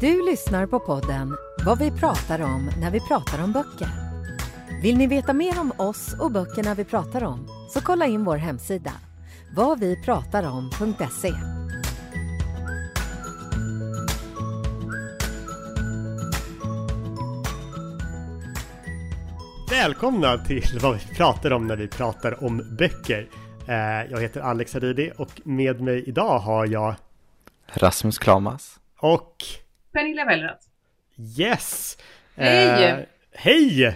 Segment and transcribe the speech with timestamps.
[0.00, 3.88] Du lyssnar på podden Vad vi pratar om när vi pratar om böcker.
[4.82, 8.36] Vill ni veta mer om oss och böckerna vi pratar om så kolla in vår
[8.36, 8.92] hemsida
[9.56, 11.32] vadvipratarom.se.
[19.70, 23.28] Välkomna till vad vi pratar om när vi pratar om böcker.
[23.68, 26.94] Eh, Jag heter Alex Haridi och med mig idag har jag
[27.66, 28.78] Rasmus Klamas.
[29.00, 29.34] och
[29.98, 30.64] Pernilla Wellrath.
[31.38, 31.98] Yes!
[32.36, 32.84] Hej!
[32.84, 33.86] Eh, hej!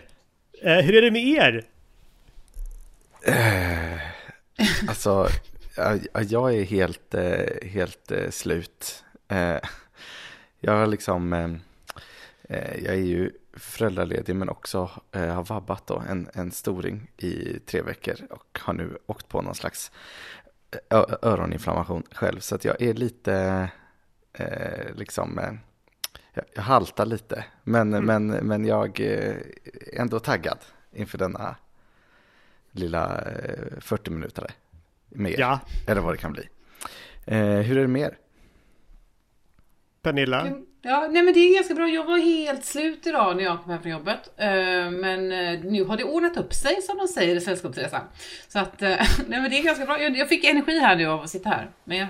[0.63, 1.65] Eh, hur är det med er?
[4.89, 5.29] Alltså,
[5.77, 9.05] jag, jag är helt, eh, helt eh, slut.
[9.29, 9.57] Eh,
[10.61, 11.51] Jag har liksom, eh,
[12.49, 17.59] eh, jag är ju föräldraledig men också eh, har vabbat då en, en storing i
[17.67, 19.93] tre veckor och har nu åkt på någon slags
[21.23, 22.41] öroninflammation själv.
[22.41, 23.69] Så att jag är lite,
[24.33, 25.53] eh, liksom, eh,
[26.33, 27.45] jag, jag haltar lite.
[27.65, 29.43] Men, men, men jag är
[29.93, 30.59] ändå taggad
[30.93, 31.57] inför denna
[32.71, 34.51] lilla eh, 40 minuter
[35.09, 35.41] mer.
[35.41, 35.61] Ja.
[35.89, 36.49] Eller vad det kan bli.
[37.27, 38.19] Eh, hur är det med er?
[40.03, 40.49] Pernilla?
[40.83, 41.89] Ja, nej men det är ganska bra.
[41.89, 44.31] Jag var helt slut idag när jag kom hem från jobbet.
[44.37, 48.01] Eh, Men eh, nu har det ordnat upp sig som de säger i Sällskapsresan.
[48.49, 48.89] Så att, eh,
[49.29, 50.03] nej men det är ganska bra.
[50.03, 51.71] Jag jag fick energi här nu av att sitta här.
[51.85, 52.09] Men jag,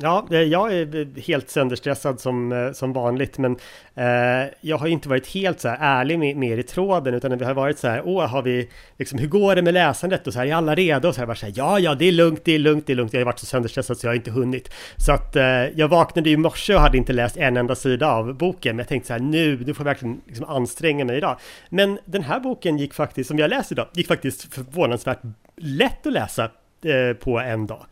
[0.00, 3.56] Ja, eh, jag är helt sönderstressad som, eh, som vanligt men
[3.94, 7.38] eh, jag har inte varit helt så här ärlig med, med er i tråden utan
[7.38, 8.68] vi har varit så här, åh, har vi,
[8.98, 11.08] liksom, hur går det med läsandet och så här, är alla redo?
[11.08, 12.92] Och så här, bara så här, ja, ja, det är lugnt, det är lugnt, det
[12.92, 13.12] är lugnt.
[13.12, 14.70] Jag har varit så sönderstressad så jag har inte hunnit.
[14.96, 18.34] Så att eh, jag vaknade i morse och hade inte läst en enda sida av
[18.34, 21.38] boken, men jag tänkte så här, nu, nu får jag verkligen liksom anstränga mig idag.
[21.68, 25.20] Men den här boken gick faktiskt, som jag läst idag, gick faktiskt förvånansvärt
[25.56, 26.44] lätt att läsa
[26.84, 27.86] eh, på en dag.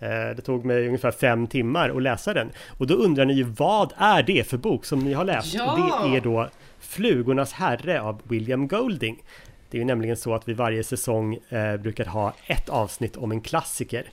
[0.00, 2.50] Eh, Det tog mig ungefär fem timmar att läsa den.
[2.78, 5.54] Och då undrar ni ju vad är det för bok som ni har läst?
[5.54, 6.00] Ja!
[6.10, 6.48] Det är då
[6.80, 9.22] Flugornas herre av William Golding.
[9.70, 13.32] Det är ju nämligen så att vi varje säsong eh, brukar ha ett avsnitt om
[13.32, 14.04] en klassiker.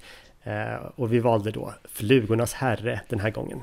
[0.44, 3.58] Eh, och vi valde då Flugornas herre den här gången.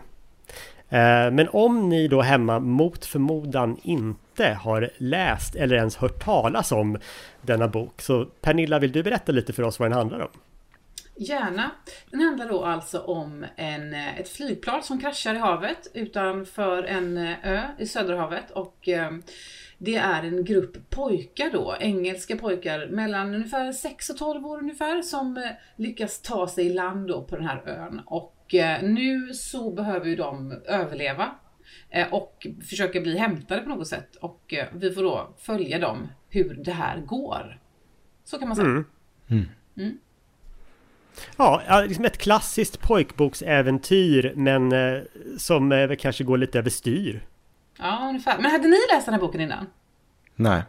[0.89, 6.73] Eh, Men om ni då hemma mot förmodan inte har läst eller ens hört talas
[6.73, 6.99] om
[7.43, 10.29] denna bok så Pernilla, vill du berätta lite för oss vad den handlar om?
[11.17, 11.71] Gärna.
[12.11, 17.17] Den handlar då alltså om en, eh, ett flygplan som kraschar i havet utanför en
[17.19, 18.51] eh, ö i Söderhavet.
[18.51, 19.11] Och eh,
[19.79, 25.03] det är en grupp pojkar då, engelska pojkar mellan ungefär 6 och 12 år ungefär,
[25.03, 28.01] som eh, lyckas ta sig i land då på den här ön.
[28.07, 28.39] Och
[28.83, 31.35] nu så behöver ju de överleva
[32.11, 34.17] och försöka bli hämtade på något sätt.
[34.17, 37.61] Och vi får då följa dem hur det här går.
[38.25, 38.85] Så kan man säga.
[39.75, 39.85] Ja,
[41.37, 45.03] ja, liksom ett klassiskt pojkboksäventyr men eh,
[45.39, 47.27] som eh, kanske går lite överstyr.
[47.79, 48.39] Ja, ungefär.
[48.39, 49.67] Men hade ni läst den här boken innan?
[50.37, 50.63] Nej.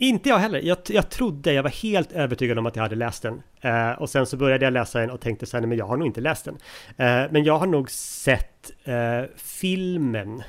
[0.00, 0.60] Inte jag heller.
[0.60, 3.42] Jag, jag trodde, jag var helt övertygad om att jag hade läst den.
[3.60, 5.86] Eh, och sen så började jag läsa den och tänkte så här, nej men jag
[5.86, 6.54] har nog inte läst den.
[6.88, 10.42] Eh, men jag har nog sett eh, filmen.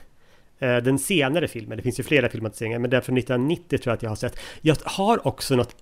[0.59, 3.95] Eh, den senare filmen, det finns ju flera filmatiseringar, men den från 1990 tror jag
[3.95, 4.39] att jag har sett.
[4.61, 5.75] Jag har också något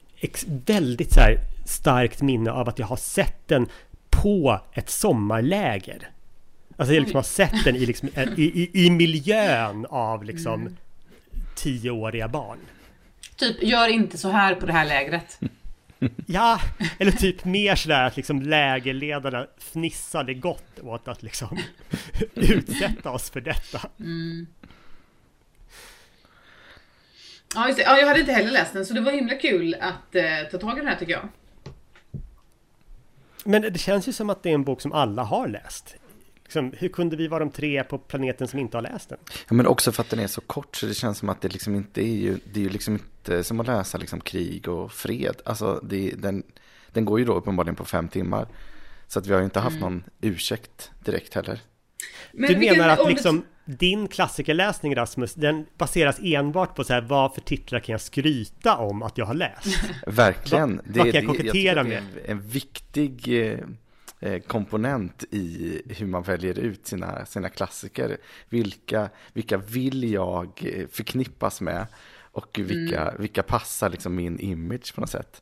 [0.66, 3.68] väldigt så här starkt minne av att jag har sett den
[4.10, 6.10] på ett sommarläger.
[6.78, 10.78] Alltså jag liksom har sett den i, liksom, i, i, i miljön av liksom
[11.56, 12.58] tioåriga barn.
[13.36, 15.40] Typ, gör inte så här på det här lägret.
[16.26, 16.60] Ja,
[17.00, 21.60] eller typ mer sådär att liksom lägerledarna fnissade gott åt att liksom
[22.36, 23.82] utsätta oss för detta.
[27.58, 27.84] Ja, just det.
[27.84, 30.58] ja, jag hade inte heller läst den, så det var himla kul att eh, ta
[30.58, 31.28] tag i den här tycker jag.
[33.44, 35.96] Men det känns ju som att det är en bok som alla har läst.
[36.44, 39.18] Liksom, hur kunde vi vara de tre på planeten som inte har läst den?
[39.50, 41.48] Ja, men också för att den är så kort så det känns som att det
[41.48, 44.92] liksom inte är ju, det är ju liksom inte som att läsa liksom krig och
[44.92, 45.36] fred.
[45.46, 46.44] Alltså det, den,
[46.92, 48.48] den går ju då uppenbarligen på fem timmar.
[49.08, 51.60] Så att vi har ju inte haft någon ursäkt direkt heller.
[52.32, 56.94] Men Du vilken menar att ålders- liksom din klassikerläsning Rasmus, den baseras enbart på så
[56.94, 59.80] här, vad för titlar kan jag skryta om att jag har läst?
[60.08, 60.78] Verkligen.
[60.78, 61.98] Va, vad kan jag kokettera med?
[61.98, 63.60] En, en viktig eh,
[64.20, 68.18] eh, komponent i hur man väljer ut sina, sina klassiker.
[68.50, 71.86] Vilka, vilka vill jag eh, förknippas med?
[72.32, 73.22] Och vilka, mm.
[73.22, 75.42] vilka passar liksom min image på något sätt?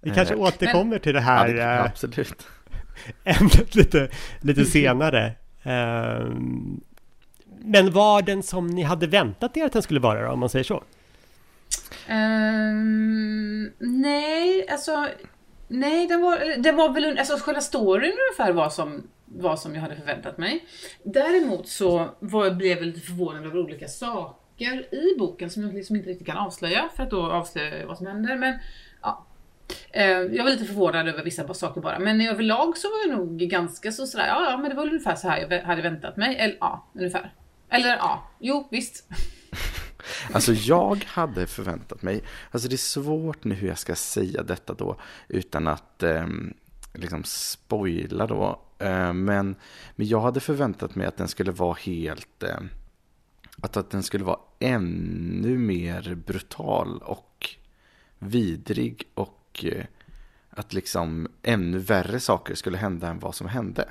[0.00, 2.46] Vi kanske återkommer till det här ja, det, absolut.
[3.24, 4.08] ämnet lite,
[4.40, 5.34] lite senare.
[5.62, 6.80] Ehm,
[7.64, 10.48] men var den som ni hade väntat er att den skulle vara då, om man
[10.48, 10.82] säger så?
[12.08, 15.08] Um, nej, alltså
[15.72, 19.82] Nej, den var, den var väl, alltså själva storyn ungefär var som, var som jag
[19.82, 20.64] hade förväntat mig.
[21.04, 25.96] Däremot så var, blev jag lite förvånad över olika saker i boken som jag liksom
[25.96, 28.36] inte riktigt kan avslöja för att då avslöja vad som händer.
[28.36, 28.58] Men
[29.02, 29.26] ja,
[29.92, 31.98] ehm, jag var lite förvånad över vissa saker bara.
[31.98, 35.14] Men överlag så var jag nog ganska så sådär, ja, ja men det var ungefär
[35.14, 36.36] så här jag hade väntat mig.
[36.36, 37.32] Eller ja, ungefär.
[37.72, 39.04] Eller ja, jo visst.
[40.32, 44.74] Alltså jag hade förväntat mig, alltså det är svårt nu hur jag ska säga detta
[44.74, 44.96] då
[45.28, 46.26] utan att eh,
[46.94, 48.60] liksom spoila då.
[48.78, 49.56] Eh, men,
[49.96, 52.58] men jag hade förväntat mig att den skulle vara helt, eh,
[53.62, 57.48] att, att den skulle vara ännu mer brutal och
[58.18, 59.84] vidrig och eh,
[60.50, 63.88] att liksom ännu värre saker skulle hända än vad som hände.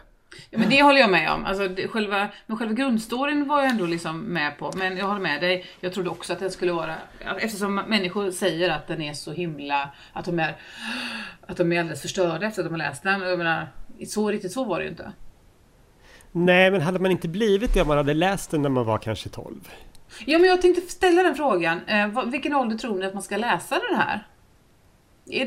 [0.50, 1.45] Ja, men det håller jag med om.
[1.45, 4.72] Alltså, det, själva, men själva grundstoryn var jag ändå liksom med på.
[4.75, 5.66] Men jag håller med dig.
[5.80, 6.95] Jag trodde också att den skulle vara...
[7.39, 9.89] Eftersom människor säger att den är så himla...
[10.13, 10.56] Att de är,
[11.48, 13.22] att de är alldeles förstörda efter att de har läst den.
[13.22, 13.68] Jag menar,
[14.07, 15.12] så riktigt så var det ju inte.
[16.31, 18.98] Nej, men hade man inte blivit det om man hade läst den när man var
[18.98, 19.69] kanske 12?
[20.25, 21.81] Ja, men jag tänkte ställa den frågan.
[21.88, 24.28] Eh, vilken ålder tror ni att man ska läsa den här?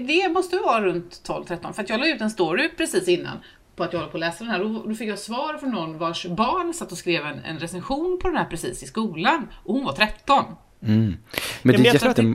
[0.06, 3.38] Det måste vara runt 12-13, för jag la ut en story precis innan
[3.76, 4.58] på att jag håller på att läsa den här.
[4.58, 8.18] Då, då fick jag svar från någon vars barn satt och skrev en, en recension
[8.22, 9.48] på den här precis i skolan.
[9.64, 10.44] Och hon var 13.
[10.82, 11.16] Mm.
[11.62, 12.34] Men det är, jätte, det...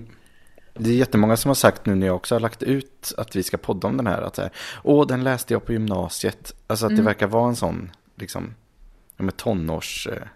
[0.73, 3.43] det är jättemånga som har sagt nu när jag också har lagt ut att vi
[3.43, 4.21] ska podda om den här.
[4.21, 4.51] Att så här,
[4.83, 6.55] Åh, den läste jag på gymnasiet.
[6.67, 7.03] Alltså att mm.
[7.03, 8.55] det verkar vara en sån, liksom,
[9.17, 10.29] med tonårsläsning.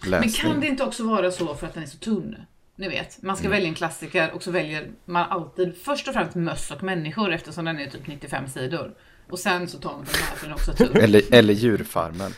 [0.00, 2.36] Men kan det inte också vara så för att den är så tunn?
[2.76, 3.56] Ni vet, man ska mm.
[3.56, 7.64] välja en klassiker och så väljer man alltid först och främst möss och människor eftersom
[7.64, 8.94] den är typ 95 sidor.
[9.30, 10.96] Och sen så tar man den här för den också tur.
[10.96, 12.32] eller, eller djurfarmen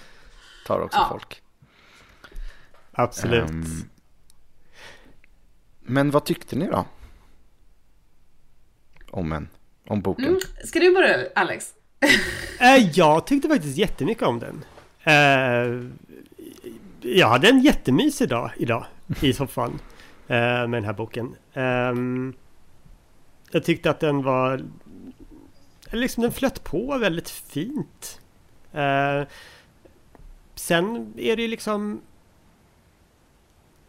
[0.66, 1.06] tar också ja.
[1.10, 1.42] folk.
[2.92, 3.50] Absolut.
[3.50, 3.88] Um,
[5.80, 6.86] men vad tyckte ni då?
[9.10, 9.48] Om en,
[9.86, 10.24] om boken.
[10.24, 10.40] Mm.
[10.64, 11.74] Ska du börja Alex?
[12.62, 14.64] uh, jag tyckte faktiskt jättemycket om den.
[15.06, 15.90] Uh,
[17.00, 18.86] jag hade en jättemysig dag idag
[19.20, 19.78] i soffan uh,
[20.28, 21.36] med den här boken.
[21.54, 22.34] Um,
[23.50, 24.64] jag tyckte att den var
[25.96, 28.20] liksom den flöt på väldigt fint.
[28.72, 29.22] Eh,
[30.54, 32.00] sen är det ju liksom...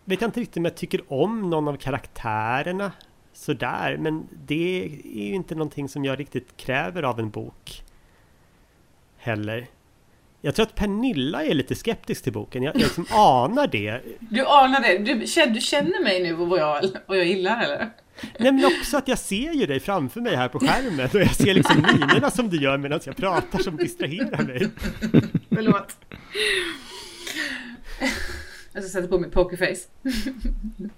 [0.06, 2.92] Vet jag inte riktigt om jag tycker om någon av karaktärerna
[3.34, 7.84] sådär, men det är ju inte någonting som jag riktigt kräver av en bok.
[9.18, 9.68] Heller.
[10.42, 12.64] Jag tror att Pernilla är lite skeptisk till boken.
[12.64, 14.02] Jag, jag liksom anar det.
[14.20, 14.98] Du anar det?
[14.98, 15.14] Du,
[15.54, 17.90] du känner mig nu och vad jag, vad jag gillar eller?
[18.40, 21.36] Nej men också att jag ser ju dig framför mig här på skärmen och jag
[21.36, 24.70] ser liksom minerna som du gör medan jag pratar som distraherar mig.
[25.50, 25.98] Förlåt.
[28.74, 29.88] Jag ska sätta på mig pokerface.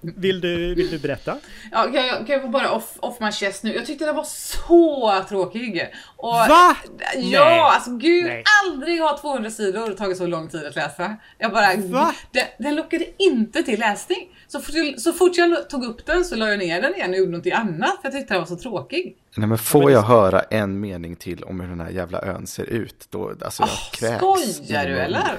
[0.00, 1.38] Vill du, vill du berätta?
[1.72, 3.74] Ja, kan jag, kan jag få bara off, off my chest nu?
[3.74, 5.92] Jag tyckte den var så tråkig.
[6.16, 6.76] Och, Va?
[7.16, 7.60] Ja, Nej.
[7.60, 8.44] alltså gud, Nej.
[8.64, 11.16] aldrig har 200 sidor tagit så lång tid att läsa.
[11.38, 12.14] Jag bara, Va?
[12.30, 14.28] Den, den lockade inte till läsning.
[14.48, 17.10] Så fort, jag, så fort jag tog upp den så la jag ner den igen
[17.10, 19.16] och gjorde någonting annat för jag tyckte den var så tråkig.
[19.36, 22.64] Nej men får jag höra en mening till om hur den här jävla ön ser
[22.64, 24.56] ut då, alltså jag oh, kräks.
[24.56, 25.38] Skojar du eller?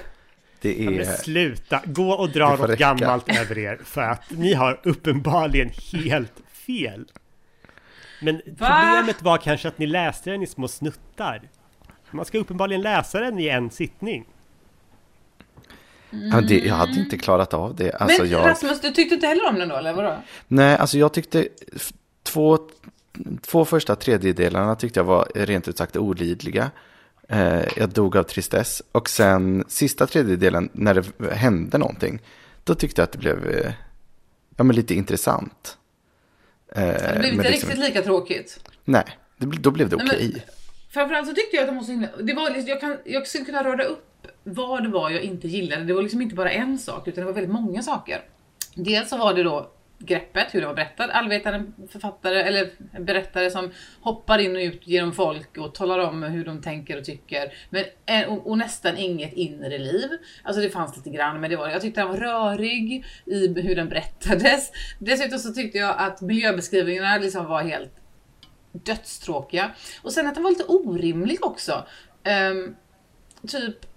[0.64, 0.84] Det är...
[0.84, 2.94] Ja, men sluta, gå och dra något räcka.
[2.94, 6.34] gammalt över er för att ni har uppenbarligen helt
[6.68, 7.06] fel.
[8.22, 8.42] Men Va?
[8.82, 11.42] problemet var kanske att ni läste den i små snuttar.
[12.12, 14.26] Man ska uppenbarligen läsa den i en sittning.
[16.14, 16.30] Mm.
[16.32, 17.92] Ja, det, jag hade inte klarat av det.
[17.92, 18.46] Alltså, Men jag...
[18.46, 20.16] Rasmus, du tyckte inte heller om den då, eller vadå?
[20.48, 21.48] Nej, alltså jag tyckte
[22.24, 22.58] två,
[23.42, 26.72] två första tredjedelarna tyckte jag var rent ut sagt olidliga.
[27.34, 28.82] Eh, jag dog av tristess.
[28.92, 32.22] Och sen sista tredjedelen, när det hände någonting,
[32.64, 33.74] då tyckte jag att det blev eh,
[34.58, 35.78] ja, men lite intressant.
[36.76, 37.70] Eh, det blev inte liksom...
[37.70, 38.70] riktigt lika tråkigt.
[38.86, 39.06] Nej,
[39.38, 40.08] det, då blev det okej.
[40.08, 40.42] Okay.
[40.90, 42.08] Framförallt så tyckte jag att de himla...
[42.22, 45.84] Det var, jag, kan, jag skulle kunna röra upp vad det var jag inte gillade.
[45.84, 48.22] Det var liksom inte bara en sak, utan det var väldigt många saker.
[48.76, 51.10] Dels så var det då greppet, hur det var berättat.
[51.10, 52.70] Allvetaren författare eller
[53.00, 53.72] berättare som
[54.02, 57.54] hoppar in och ut genom folk och talar om hur de tänker och tycker.
[57.70, 60.10] Men, eh, och, och nästan inget inre liv.
[60.44, 63.76] Alltså det fanns lite grann men det var, jag tyckte den var rörig i hur
[63.76, 64.72] den berättades.
[65.00, 67.92] Dessutom så tyckte jag att miljöbeskrivningarna liksom var helt
[68.72, 69.72] dödstråkiga.
[70.02, 71.86] Och sen att den var lite orimlig också.
[72.52, 72.76] Um,
[73.48, 73.93] typ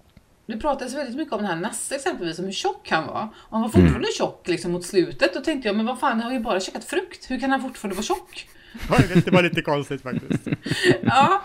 [0.46, 3.28] det pratades väldigt mycket om den här Nasse exempelvis, om hur tjock han var.
[3.36, 4.12] Och han var fortfarande mm.
[4.18, 5.34] tjock liksom mot slutet.
[5.34, 7.30] Då tänkte jag, men vad fan, han har ju bara käkat frukt.
[7.30, 8.48] Hur kan han fortfarande vara tjock?
[9.24, 10.48] det var lite konstigt faktiskt.
[11.02, 11.42] ja,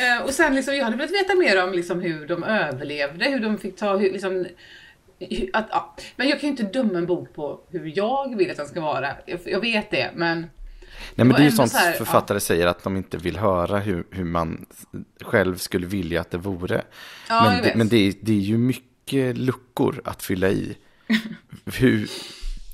[0.00, 3.40] eh, och sen liksom, jag hade velat veta mer om liksom hur de överlevde, hur
[3.40, 4.46] de fick ta, hur, liksom,
[5.52, 5.96] att, ja.
[6.16, 8.80] Men jag kan ju inte döma en bok på hur jag vill att den ska
[8.80, 9.08] vara.
[9.26, 10.46] Jag, jag vet det, men
[11.14, 12.40] Nej men det är ju sånt här, författare ja.
[12.40, 14.66] säger att de inte vill höra hur, hur man
[15.20, 16.84] själv skulle vilja att det vore.
[17.28, 20.76] Ja, men det, men det, är, det är ju mycket luckor att fylla i.
[21.64, 22.10] hur,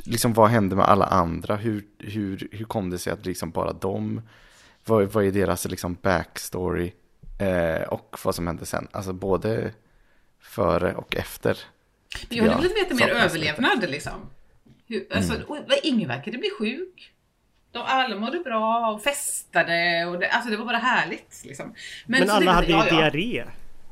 [0.04, 1.56] liksom vad hände med alla andra?
[1.56, 4.22] Hur, hur, hur kom det sig att liksom bara de,
[4.84, 6.92] vad, vad är deras liksom backstory?
[7.38, 8.88] Eh, och vad som hände sen.
[8.90, 9.72] Alltså både
[10.40, 11.58] före och efter.
[12.28, 14.30] Jag hade velat veta mer överlevnad liksom.
[14.86, 15.62] Hur, alltså, mm.
[15.82, 17.12] Ingen verkade bli sjuk.
[17.76, 21.42] De alla mådde bra och festade och det, alltså det var bara härligt.
[21.44, 21.74] Liksom.
[22.06, 23.44] Men, Men alla hade ju ja, diarré.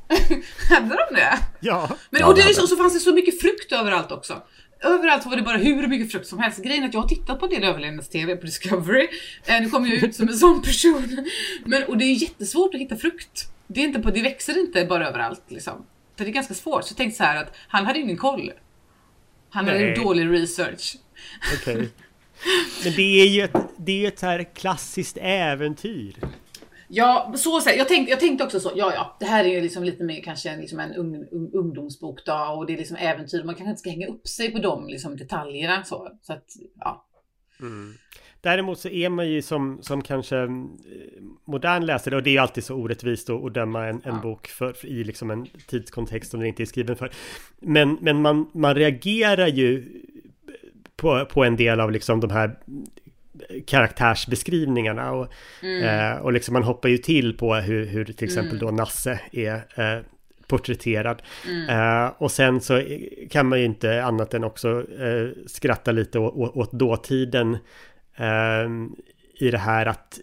[0.69, 1.39] hade de det?
[1.59, 1.89] Ja.
[2.09, 4.41] Men, och, det, och så fanns det så mycket frukt överallt också.
[4.83, 6.63] Överallt var det bara hur mycket frukt som helst.
[6.63, 9.07] Grejen är att jag har tittat på en del överlevnads-TV på Discovery.
[9.45, 11.29] Eh, nu kommer jag ut som en sån person.
[11.65, 13.47] Men, och det är jättesvårt att hitta frukt.
[13.67, 15.85] Det, är inte på, det växer inte bara överallt liksom.
[16.15, 16.83] Det är ganska svårt.
[16.83, 18.51] Så jag tänkte så här att han hade ingen koll.
[19.49, 19.73] Han Nej.
[19.73, 20.97] hade dålig research.
[21.59, 21.75] Okej.
[21.75, 21.87] Okay.
[22.83, 26.15] Men det är ju ett, det är ett så här klassiskt äventyr.
[26.87, 29.61] Ja, så, så jag, tänkte, jag tänkte också så, ja ja, det här är ju
[29.61, 33.43] liksom lite mer kanske liksom en ung, un, ungdomsbok då och det är liksom äventyr,
[33.43, 36.11] man kanske inte ska hänga upp sig på de liksom, detaljerna så.
[36.21, 36.45] så att,
[36.79, 37.05] ja.
[37.59, 37.93] Mm.
[38.41, 40.49] Däremot så är man ju som, som kanske eh,
[41.45, 44.19] modern läsare och det är alltid så orättvist att, att döma en, en ja.
[44.23, 47.11] bok för, för, i liksom en tidskontext som den inte är skriven för.
[47.59, 50.01] Men, men man, man reagerar ju
[50.97, 52.55] på, på en del av liksom de här
[53.67, 55.27] karaktärsbeskrivningarna och,
[55.61, 55.83] mm.
[55.83, 58.65] eh, och liksom man hoppar ju till på hur, hur till exempel mm.
[58.65, 60.03] då Nasse är eh,
[60.47, 61.21] porträtterad.
[61.47, 61.69] Mm.
[61.69, 62.83] Eh, och sen så
[63.29, 67.57] kan man ju inte annat än också eh, skratta lite åt, åt dåtiden
[68.15, 68.69] eh,
[69.39, 70.19] i det här att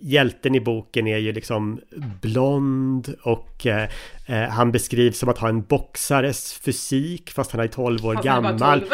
[0.00, 1.80] hjälten i boken är ju liksom
[2.20, 3.88] blond och eh,
[4.26, 8.84] eh han beskrivs som att ha en boxares fysik fast han är 12 år gammal.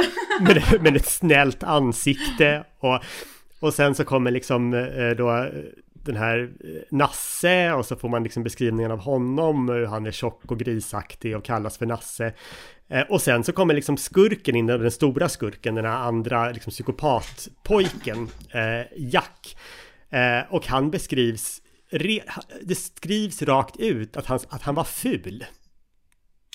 [0.40, 3.00] med, med ett snällt ansikte och,
[3.60, 5.48] och sen så kommer liksom eh, då
[5.92, 10.10] den här eh, Nasse och så får man liksom beskrivningen av honom, hur han är
[10.10, 12.32] tjock och grisaktig och kallas för Nasse.
[12.88, 16.70] Eh, och sen så kommer liksom skurken in, den stora skurken, den här andra liksom
[16.70, 18.28] psykopatpojken,
[18.96, 19.56] Jack.
[20.48, 21.62] Och han beskrivs,
[22.62, 25.44] det skrivs rakt ut att han, att han var ful.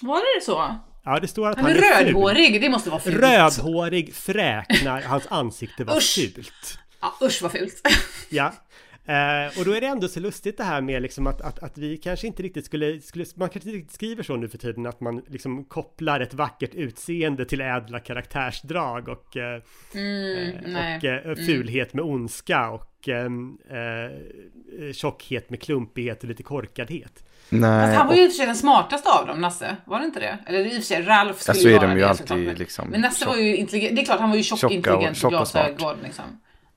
[0.01, 0.75] Var det så?
[1.03, 2.61] Ja, det står att han, han är, är rödhårig, ful.
[2.61, 3.17] det måste vara fult.
[3.17, 6.15] Rödhårig, fräknar, hans ansikte var usch.
[6.35, 6.77] fult.
[7.01, 7.87] Ja, usch vad fult.
[8.29, 8.53] ja.
[9.11, 11.77] Eh, och då är det ändå så lustigt det här med liksom att, att, att
[11.77, 14.85] vi kanske inte riktigt skulle, skulle, man kanske inte riktigt skriver så nu för tiden
[14.85, 19.61] att man liksom kopplar ett vackert utseende till ädla karaktärsdrag och, eh,
[19.93, 21.35] mm, eh, och eh, mm.
[21.35, 27.23] fulhet med ondska och ehm, eh, tjockhet med klumpighet och lite korkadhet.
[27.49, 29.75] Nej, Fast han var ju inte den smartaste av dem, Nasse.
[29.85, 30.37] Var det inte det?
[30.45, 32.89] Eller i och för sig, Ralf skulle ja, så är de ju alltid liksom...
[32.89, 33.95] Men Nasse var ju intelligent.
[33.95, 36.25] Det är klart, han var ju tjock, intelligent och glasögon liksom.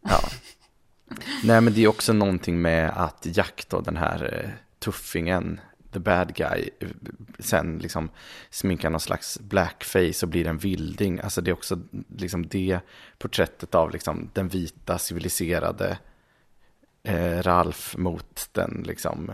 [0.08, 0.20] Ja.
[1.44, 5.60] Nej, men det är också någonting med att Jack då, den här eh, tuffingen,
[5.92, 6.88] the bad guy, eh,
[7.38, 8.10] sen liksom
[8.50, 11.20] sminkar någon slags blackface och blir en vilding.
[11.20, 11.80] Alltså det är också
[12.16, 12.78] liksom det
[13.18, 15.98] porträttet av liksom den vita civiliserade
[17.02, 19.32] eh, Ralf mot den liksom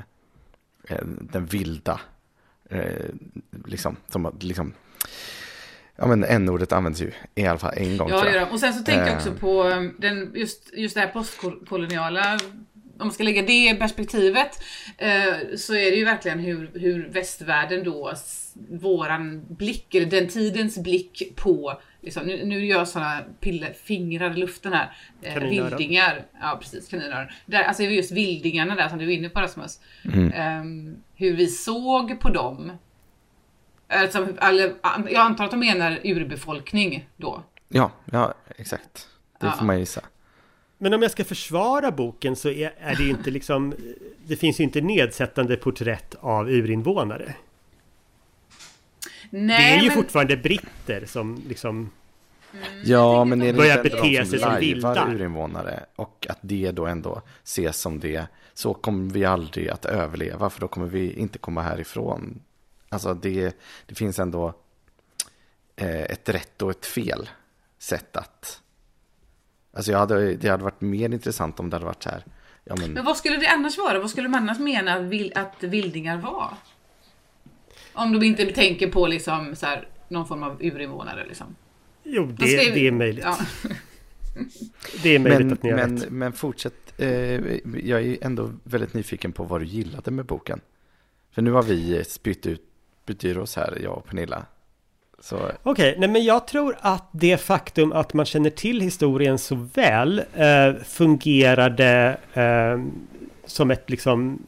[0.90, 2.00] Eh, den vilda,
[2.64, 3.10] eh,
[3.64, 4.72] liksom, som liksom,
[5.96, 8.52] ja men n-ordet används ju i alla fall en gång ja, tror jag.
[8.52, 9.34] Och sen så tänker jag också eh.
[9.34, 12.38] på um, den, just, just det här postkoloniala
[13.00, 14.50] om man ska lägga det perspektivet
[15.56, 18.12] så är det ju verkligen hur, hur västvärlden då,
[18.70, 23.22] våran blick, eller den tidens blick på Liksom, nu, nu gör jag sådana
[23.84, 24.92] fingrar i luften här.
[25.22, 26.26] Eh, vildingar.
[26.40, 27.26] Ja precis, kaninöron.
[27.46, 29.80] Där, alltså just vildingarna där som du är inne på Rasmus.
[30.04, 30.32] Mm.
[30.32, 32.72] Eh, hur vi såg på dem.
[33.90, 34.74] Alltså, eller,
[35.08, 37.42] jag antar att de menar urbefolkning då.
[37.68, 39.08] Ja, ja exakt.
[39.40, 39.52] Det ja.
[39.52, 40.00] får man gissa.
[40.78, 43.74] Men om jag ska försvara boken så är, är det inte liksom
[44.26, 47.34] Det finns ju inte nedsättande porträtt av urinvånare.
[49.30, 49.96] Nej, det är ju men...
[49.96, 51.90] fortfarande britter som liksom
[52.84, 56.38] Ja, men är det Börjar inte ändå bete de sig som lajvar urinvånare och att
[56.40, 60.86] det då ändå ses som det, så kommer vi aldrig att överleva för då kommer
[60.86, 62.40] vi inte komma härifrån.
[62.92, 63.56] Alltså det,
[63.86, 64.54] det finns ändå
[65.76, 67.28] eh, ett rätt och ett fel
[67.78, 68.60] sätt att...
[69.72, 72.24] Alltså jag hade, det hade varit mer intressant om det hade varit så här.
[72.64, 73.98] Ja, men, Men vad skulle det annars vara?
[73.98, 76.54] Vad skulle man annars mena att, vil- att vildingar var?
[77.92, 81.56] Om de inte tänker på liksom så här, någon form av urinvånare liksom.
[82.04, 83.24] Jo, det, skrev- det är möjligt.
[83.24, 83.38] Ja.
[85.02, 86.10] Det är möjligt men, att ni har men, rätt.
[86.10, 87.00] men fortsätt.
[87.00, 87.08] Eh,
[87.84, 90.60] jag är ändå väldigt nyfiken på vad du gillade med boken.
[91.30, 92.62] För nu har vi spytt ut
[93.18, 94.46] Byrås här, jag och Pernilla.
[95.20, 99.54] Så Okej, nej men jag tror att det faktum att man känner till historien så
[99.74, 102.80] väl eh, fungerade eh,
[103.44, 104.42] som ett liksom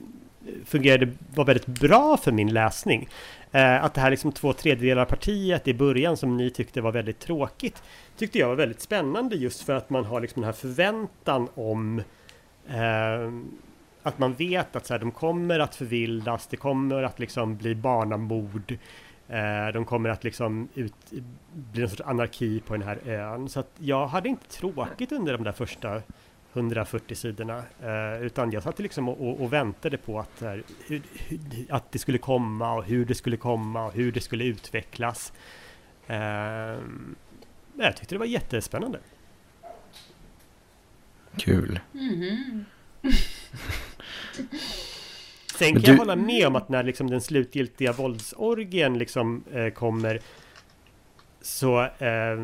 [0.65, 3.09] fungerade, var väldigt bra för min läsning.
[3.53, 7.19] Eh, att det här liksom två tredjedelar partiet i början som ni tyckte var väldigt
[7.19, 7.83] tråkigt
[8.17, 12.03] tyckte jag var väldigt spännande just för att man har liksom den här förväntan om
[12.69, 13.31] eh,
[14.03, 17.75] att man vet att så här, de kommer att förvildas, det kommer att liksom bli
[17.75, 18.79] barnamord.
[19.29, 20.95] Eh, de kommer att liksom ut,
[21.53, 23.49] bli en sorts anarki på den här ön.
[23.49, 26.03] Så att jag hade inte tråkigt under de där första
[26.53, 27.63] 140 sidorna.
[27.83, 31.41] Eh, utan jag satt liksom och, och, och väntade på att, här, hur, hur,
[31.71, 35.33] att det skulle komma och hur det skulle komma och hur det skulle utvecklas.
[36.07, 36.17] Eh,
[37.75, 38.99] jag tyckte det var jättespännande.
[41.37, 41.81] kul.
[45.59, 49.69] Sen kan jag du- hålla med om att när liksom den slutgiltiga våldsorgien liksom eh,
[49.69, 50.21] kommer
[51.41, 52.39] så eh,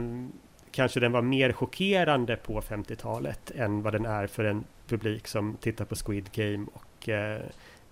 [0.70, 5.56] kanske den var mer chockerande på 50-talet än vad den är för en publik som
[5.60, 7.40] tittar på Squid Game och eh,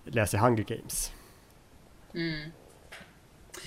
[0.05, 1.11] läser Hunger Games.
[2.15, 2.49] Mm.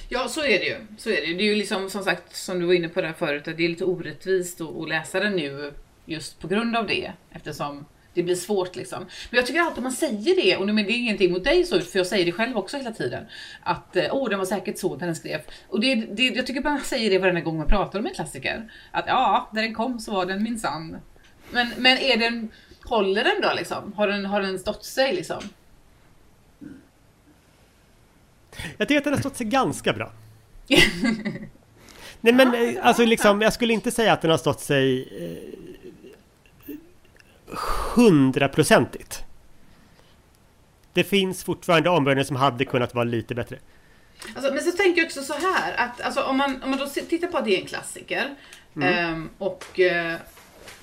[0.09, 0.77] Ja, så är det ju.
[0.99, 1.35] Så är det ju.
[1.37, 3.65] Det är ju liksom som sagt, som du var inne på där förut, att det
[3.65, 5.73] är lite orättvist att, att läsa den nu
[6.05, 7.13] just på grund av det.
[7.31, 8.99] Eftersom det blir svårt liksom.
[9.31, 11.65] Men jag tycker alltid man säger det, och nu men det är ingenting mot dig
[11.65, 13.25] så, för jag säger det själv också hela tiden.
[13.63, 15.41] Att eh, åh, den var säkert så när den skrev.
[15.69, 18.73] Och det, det, jag tycker man säger det varenda gång man pratar om en klassiker.
[18.91, 20.97] Att ja, när den kom så var den minsann.
[21.51, 22.49] Men, men är den,
[22.85, 23.93] håller den då liksom?
[23.93, 25.43] Har den, har den stått sig liksom?
[28.77, 30.13] Jag tycker att den har stått sig ganska bra.
[32.21, 35.70] Nej men eh, alltså liksom, jag skulle inte säga att den har stått sig eh,
[37.95, 39.25] hundraprocentigt.
[40.93, 43.59] Det finns fortfarande områden som hade kunnat vara lite bättre.
[44.35, 46.87] Alltså, men så tänker jag också så här att alltså, om, man, om man då
[46.87, 48.35] tittar på att det är en klassiker
[48.83, 50.17] ehm, och, eh,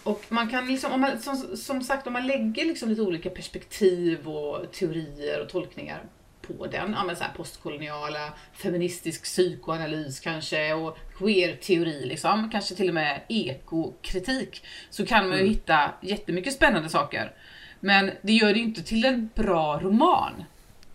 [0.04, 3.30] och man kan liksom, om man, som, som sagt om man lägger liksom lite olika
[3.30, 6.02] perspektiv och teorier och tolkningar
[6.48, 12.88] på den, ja, men så här postkoloniala, feministisk psykoanalys kanske och queer-teori liksom, kanske till
[12.88, 17.32] och med ekokritik, så kan man ju hitta jättemycket spännande saker.
[17.80, 20.44] Men det gör det ju inte till en bra roman,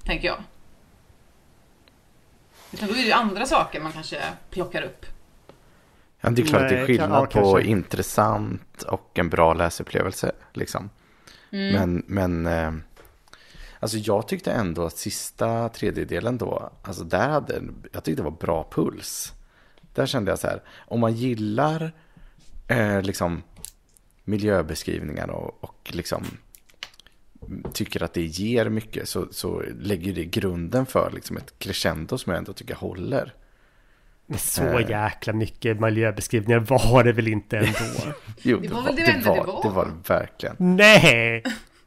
[0.04, 0.42] tänker jag.
[2.72, 5.06] Utan då är det ju andra saker man kanske plockar upp.
[6.20, 7.70] Ja, det är klart att det är Nej, skillnad ja, på kanske.
[7.70, 10.32] intressant och en bra läsupplevelse.
[10.52, 10.90] Liksom.
[11.50, 11.74] Mm.
[11.74, 12.72] Men, men eh,
[13.82, 18.36] alltså jag tyckte ändå att sista tredjedelen då, alltså där hade, jag tyckte det var
[18.40, 19.32] bra puls.
[19.94, 21.92] Där kände jag så här, om man gillar
[22.68, 23.42] eh, liksom
[24.24, 26.24] miljöbeskrivningar och, och liksom
[27.72, 32.30] tycker att det ger mycket så, så lägger det grunden för liksom ett crescendo som
[32.32, 33.34] jag ändå tycker håller.
[34.26, 34.90] Men så Eh.
[34.90, 38.12] jäkla mycket miljöbeskrivningar var det väl inte ändå?
[38.42, 39.62] Jo, Det var väl det enda det var.
[39.62, 40.56] Det var det verkligen.
[40.58, 41.42] Nej!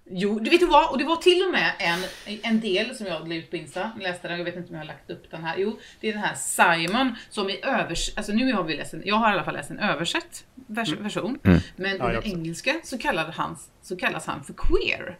[0.10, 0.92] Jo, du vet du vad?
[0.92, 2.00] Och det var till och med en,
[2.44, 4.76] en del som jag la ut på Insta, jag läste den, jag vet inte om
[4.76, 5.58] jag har lagt upp den här.
[5.58, 8.18] Jo, det är den här Simon som i övers...
[8.18, 10.94] Alltså nu har vi läst en, jag har i alla fall läst en översatt vers,
[10.94, 11.40] version.
[11.76, 15.18] Men Ja, i den engelska så, kallade han, så kallas han för queer.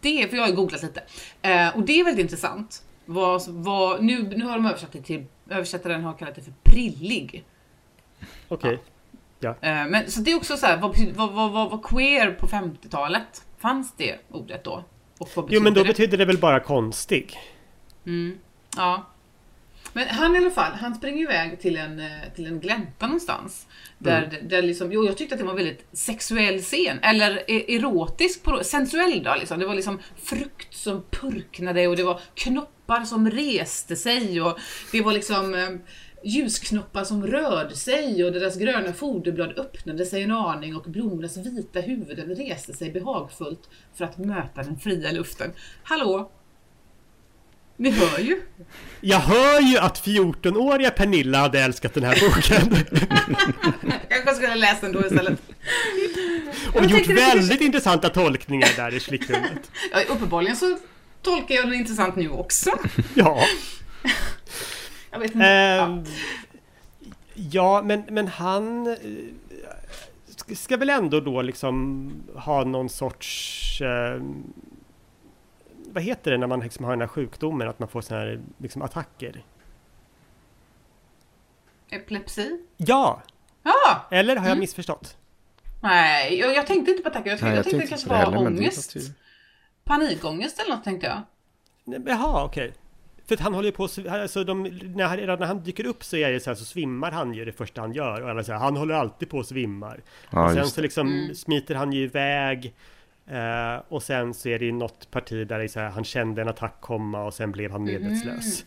[0.00, 1.02] Det är, för jag har googlat lite.
[1.42, 2.82] Eh, och det är väldigt intressant.
[3.04, 7.44] Vad, vad, nu, nu har de översatt det till, översättaren har kallat det för prillig.
[8.48, 8.78] Okej.
[9.48, 13.42] Eh, Men så det är också så här, vad, vad, vad, vad, queer på 50-talet?
[13.58, 14.84] Fanns det ordet då?
[15.18, 15.88] Och vad Jo men då det?
[15.88, 17.38] betyder det väl bara konstig?
[18.76, 19.06] Ja.
[19.92, 23.66] Men han i alla fall, han springer iväg till en, eh, till en glänta någonstans.
[23.98, 26.98] Där, där liksom, jo, jag tyckte att det var en väldigt sexuell scen.
[27.02, 29.58] Eller e- erotisk, på, sensuell då liksom.
[29.58, 34.58] Det var liksom frukt som purknade och det var knoppar som reste sig och
[34.92, 35.68] det var liksom eh,
[36.24, 41.80] ljusknoppar som rörde sig och deras gröna foderblad öppnade sig en aning och blommornas vita
[41.80, 45.52] huvuden reste sig behagfullt för att möta den fria luften.
[45.82, 46.30] Hallå?
[47.76, 48.40] Ni hör ju.
[49.00, 52.76] Jag hör ju att 14-åriga Pernilla hade älskat den här boken.
[54.08, 55.42] Jag kanske skulle läsa den då istället.
[56.74, 59.70] Och gjort väldigt kanske- intressanta tolkningar där i slickrummet.
[59.92, 60.78] Ja, uppenbarligen så
[61.22, 62.70] tolkar jag den intressant nu också.
[63.14, 63.44] Ja.
[65.10, 65.46] Jag vet inte.
[65.46, 65.84] Ja.
[65.86, 66.04] Ehm,
[67.34, 73.80] ja, men, men han eh, ska- väl ändå då liksom ha någon sorts...
[73.80, 74.20] eh,
[75.92, 77.68] vad heter det när man liksom har den här sjukdomen?
[77.68, 79.44] Att man får såna här liksom attacker?
[81.90, 82.60] Epilepsi?
[82.76, 83.22] Ja!
[83.62, 84.06] Ja!
[84.10, 84.60] Eller har jag Mm.
[84.60, 85.16] missförstått?
[85.82, 87.30] Nej, jag, jag tänkte inte på attacker.
[87.30, 88.96] Jag, tänkte, Nej, jag tänkte det kanske på det var heller, men det ångest.
[89.84, 92.02] Panikångest eller något tänkte jag.
[92.08, 92.72] Jaha, okej.
[93.30, 94.62] För att han håller ju på så, alltså de,
[94.94, 97.44] när, han, när han dyker upp så är det så här så svimmar han ju
[97.44, 98.22] det första han gör.
[98.22, 100.00] Och alla säger han håller alltid på och svimmar.
[100.30, 101.34] Ja, och sen så liksom Mm.
[101.34, 102.74] smiter han ju iväg.
[103.26, 106.04] Eh, och sen så är det ju något parti där det är så här, han
[106.04, 108.64] kände en attack komma och sen blev han medvetslös.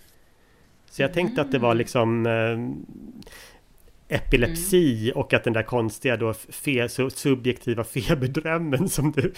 [0.90, 6.34] Så jag tänkte att det var liksom eh, epilepsi och att den där konstiga då
[6.34, 9.34] fe, subjektiva feberdrömmen som du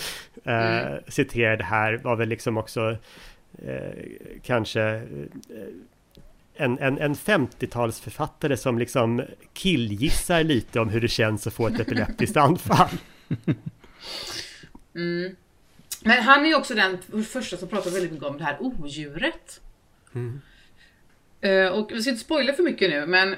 [0.52, 2.98] eh, citerade här var väl liksom också
[4.44, 5.04] kanske eh,
[6.58, 11.80] en, en, en 50-talsförfattare som liksom killgissar lite om hur det känns att få ett
[11.80, 12.90] epileptiskt anfall.
[16.04, 19.62] Men han är också den första som pratar väldigt mycket om det här odjuret.
[21.42, 23.36] Eh, och vi ska inte spoila för mycket nu, men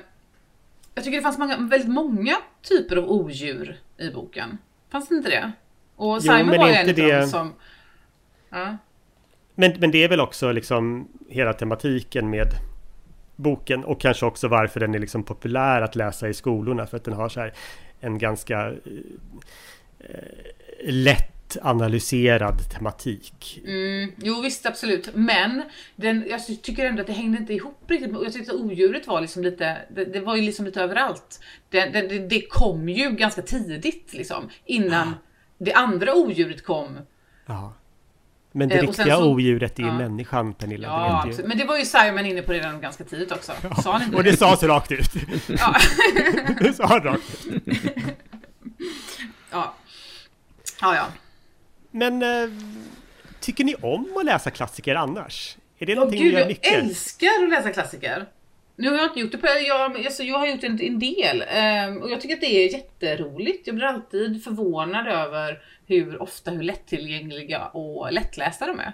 [0.96, 4.58] jag tycker det fanns många, väldigt många typer av odjur i boken.
[4.90, 5.52] Fanns det inte det?
[5.96, 7.54] Och Jo, Simon men var en av dem det- som...
[8.50, 8.78] Ja.
[9.60, 12.48] Men, men det är väl också liksom hela tematiken med
[13.36, 17.04] boken och kanske också varför den är liksom populär att läsa i skolorna för att
[17.04, 17.54] den har så här
[18.00, 18.74] en ganska
[20.00, 20.10] eh,
[20.84, 23.62] lätt analyserad tematik.
[23.66, 25.10] Mm, jo visst, absolut.
[25.16, 25.64] Men
[25.96, 28.12] den, jag tycker ändå att det hängde inte ihop riktigt.
[28.24, 31.40] Jag tyckte att odjuret var liksom lite, det, det var ju liksom lite överallt.
[31.70, 35.14] Det, det, det, kom ju ganska tidigt liksom, innan
[35.58, 37.00] det andra odjuret kom.
[37.46, 37.74] Ja.
[38.58, 39.94] Men det Eh, riktiga så- odjuret är ju ja.
[39.98, 40.88] människan Pernilla.
[40.88, 41.48] Ja, det absolut.
[41.50, 43.52] men det var ju Simon inne på redan ganska tidigt också.
[43.84, 45.10] Sa han inte Och det sades rakt ut.
[45.48, 45.76] Ja.
[46.60, 47.64] det sa han rakt ut.
[49.52, 49.74] ja.
[50.82, 51.06] Ja, ja.
[51.92, 52.50] Men eh,
[53.40, 55.58] tycker ni om att läsa klassiker annars?
[55.80, 56.74] Är det någonting gud, ni gör jag mycket?
[56.74, 58.26] älskar att läsa klassiker.
[58.80, 61.44] Nu har jag inte gjort det på, jag, alltså, jag har gjort en, en del
[61.48, 63.68] ehm, och jag tycker att det är jätteroligt.
[63.68, 68.94] Jag blir alltid förvånad över hur ofta, hur lättillgängliga och lättlästa de är.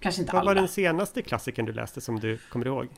[0.00, 0.60] Kanske inte Vad var alla.
[0.60, 2.88] den senaste klassikern du läste som du kommer ihåg?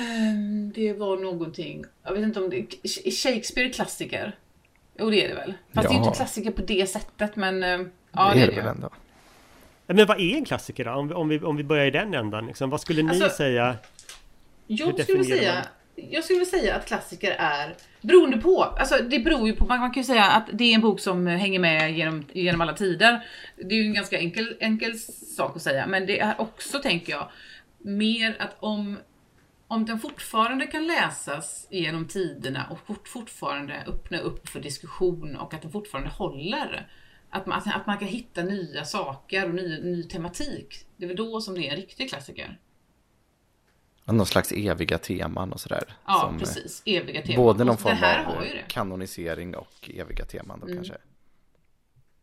[0.00, 4.36] Ehm, Det var någonting, jag vet inte om det är Shakespeare klassiker.
[4.98, 5.54] Jo det är det väl.
[5.74, 6.04] Fast det är Ja.
[6.04, 8.90] inte klassiker på det sättet men ehm, ja det är det det väl ändå.
[9.86, 10.90] Ja, Men vad är en klassiker då?
[10.90, 12.46] Om vi, om vi, om vi börjar i den ändan.
[12.46, 13.76] Liksom, vad skulle ni Alltså, säga?
[14.66, 19.56] Jag skulle, säga, jag skulle säga att klassiker är, beroende på, alltså det beror ju
[19.56, 22.24] på, man, man kan ju säga att det är en bok som hänger med genom,
[22.32, 23.26] genom alla tider.
[23.56, 27.12] Det är ju en ganska enkel, enkel sak att säga, men det är också, tänker
[27.12, 27.30] jag,
[27.78, 28.98] mer att om,
[29.68, 35.54] om den fortfarande kan läsas genom tiderna och fort, fortfarande öppna upp för diskussion och
[35.54, 36.88] att den fortfarande håller.
[37.30, 40.86] Att man, att man kan hitta nya saker och ny, ny tematik.
[40.96, 42.58] Det är väl då som det är en riktig klassiker.
[44.14, 45.84] Någon slags eviga teman och sådär.
[46.06, 46.82] Ja, som, eh, precis.
[46.84, 47.36] Eviga teman.
[47.36, 50.68] Både någon form av kanonisering och eviga teman Mm.
[50.68, 50.94] då kanske.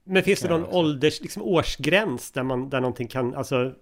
[0.04, 3.74] Men finns det någon ålders, liksom årsgräns där, man, där någonting kan, alltså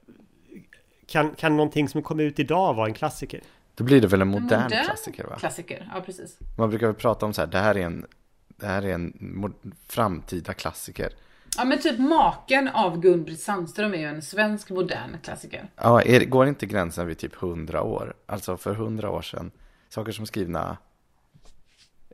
[1.08, 3.42] kan, kan någonting som kommer ut idag vara en klassiker?
[3.76, 5.36] Då blir det väl en En modern, klassiker va?
[5.40, 6.38] Klassiker, ja precis.
[6.58, 8.06] Man brukar väl prata om så här, det här är en,
[8.48, 9.54] det här är en
[9.88, 11.14] framtida klassiker.
[11.58, 15.70] Ja men typ Maken av Gun-Britt Sandström är ju en svensk modern klassiker.
[15.76, 18.14] Ja, är, går inte gränsen vid typ 100 år?
[18.26, 19.52] Alltså för 100 år sedan,
[19.90, 20.78] saker som skrivna,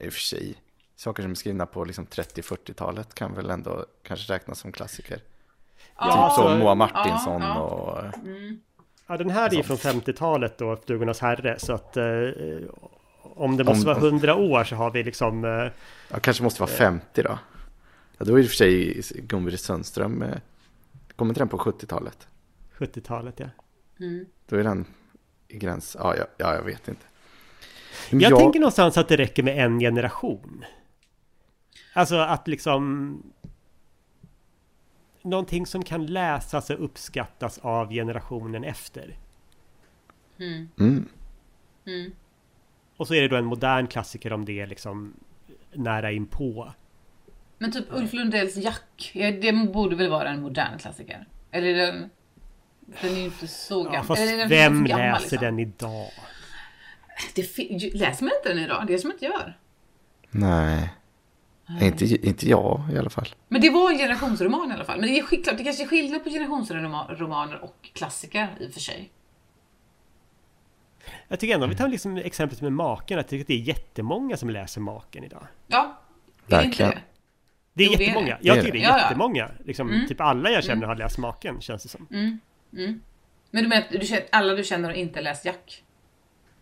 [0.01, 0.55] i och för sig,
[0.95, 5.21] saker som är skrivna på liksom 30-40-talet kan väl ändå kanske räknas som klassiker.
[5.97, 7.59] Ja, typ alltså, som Moa Martinsson ja, ja.
[7.59, 8.03] och...
[9.07, 12.03] Ja, den här är ju från 50-talet då, Flugornas herre, så att eh,
[13.21, 15.71] om det måste Om- vara 100 år så har vi liksom eh,
[16.11, 17.39] Ja, kanske måste vara 50 då.
[18.17, 20.37] Ja, då är det i och för sig Gun-Britt Sundström, eh,
[21.15, 22.27] kommer inte den på 70-talet?
[22.77, 23.49] 70-talet, ja.
[24.47, 24.85] Då är den
[25.47, 27.05] i gräns, ja, ja, ja jag vet inte.
[28.09, 30.65] Jag tänker någonstans att det räcker med en generation.
[31.93, 33.23] Alltså att liksom
[35.27, 39.17] Någonting som kan läsas och uppskattas av generationen efter.
[40.37, 41.05] Mm.
[42.97, 45.13] Och så är det då en modern klassiker om det är liksom
[45.73, 46.73] nära inpå.
[47.57, 51.27] Men typ Ulf Lundells Jack, ja, det borde väl vara en modern klassiker?
[51.51, 52.09] Eller den...
[53.01, 53.95] Den är ju inte så gammal.
[53.95, 55.37] Ja, fast Eller, den vem gammal, läser liksom.
[55.41, 56.11] den idag?
[57.35, 57.57] Det
[57.93, 58.83] läser man inte den idag?
[58.87, 59.57] Det är som inte gör.
[60.29, 60.93] Nej.
[61.81, 63.27] Inte, inte jag i alla fall.
[63.47, 64.99] Men det var en generationsroman i alla fall.
[64.99, 68.79] Men det är klart, det kanske är skillnad på generationsromaner och klassiker i och för
[68.79, 69.11] sig.
[71.27, 73.53] Jag tycker ändå, om vi tar liksom exemplet med Maken, att jag tycker att det
[73.53, 75.47] är jättemånga som läser Maken idag.
[75.67, 76.01] Ja,
[76.47, 77.03] det är inte Verkligen.
[77.77, 77.83] Det.
[77.83, 78.37] Är Jo, det är jättemånga.
[78.41, 78.47] det.
[78.47, 79.03] Jag Det är tycker det är Ja, ja.
[79.03, 79.51] jättemånga.
[79.65, 82.07] Liksom, Typ alla jag känner har läst Maken, känns det som.
[83.51, 85.83] Men du menar att du känner, alla du känner har inte läst Jack?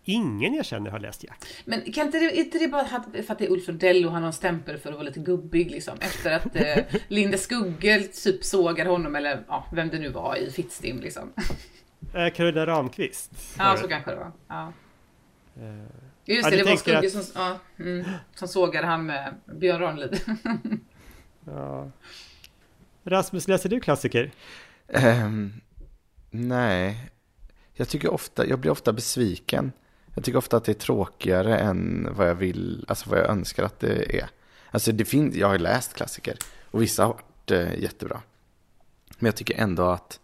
[0.08, 1.46] Ingen jag känner har läst Jack.
[1.66, 4.12] Men kan inte det, inte det bara att- för att det är Ulf Lundell och
[4.12, 5.98] han har en stämpel för att vara lite gubbig liksom?
[6.02, 10.52] Efter att eh, Linda Skugge typ sågade honom, eller ja, vem det nu var, i
[10.52, 11.34] Fittstim liksom.
[12.16, 13.32] Eh, Carolina Ramqvist.
[13.58, 13.94] Ja, så det.
[13.94, 14.32] kanske det var.
[14.48, 14.74] Ja.
[15.56, 19.06] Just Eh, ja, det, du det var Skugge att- som, ja, mm, som sågade han
[19.06, 20.20] med Björn Ranelid.
[21.46, 21.92] Ja.
[23.04, 24.32] Rasmus, läser du klassiker?
[24.88, 25.54] Um,
[26.32, 27.12] nej,
[27.74, 29.72] jag tycker ofta, jag blir ofta besviken.
[30.16, 33.64] Jag tycker ofta att det är tråkigare än vad jag vill, alltså vad jag önskar
[33.64, 34.30] att det är.
[34.72, 36.38] Alltså det finns, jag har läst klassiker
[36.72, 38.22] och vissa har varit eh, jättebra.
[39.20, 40.20] Men jag tycker ändå att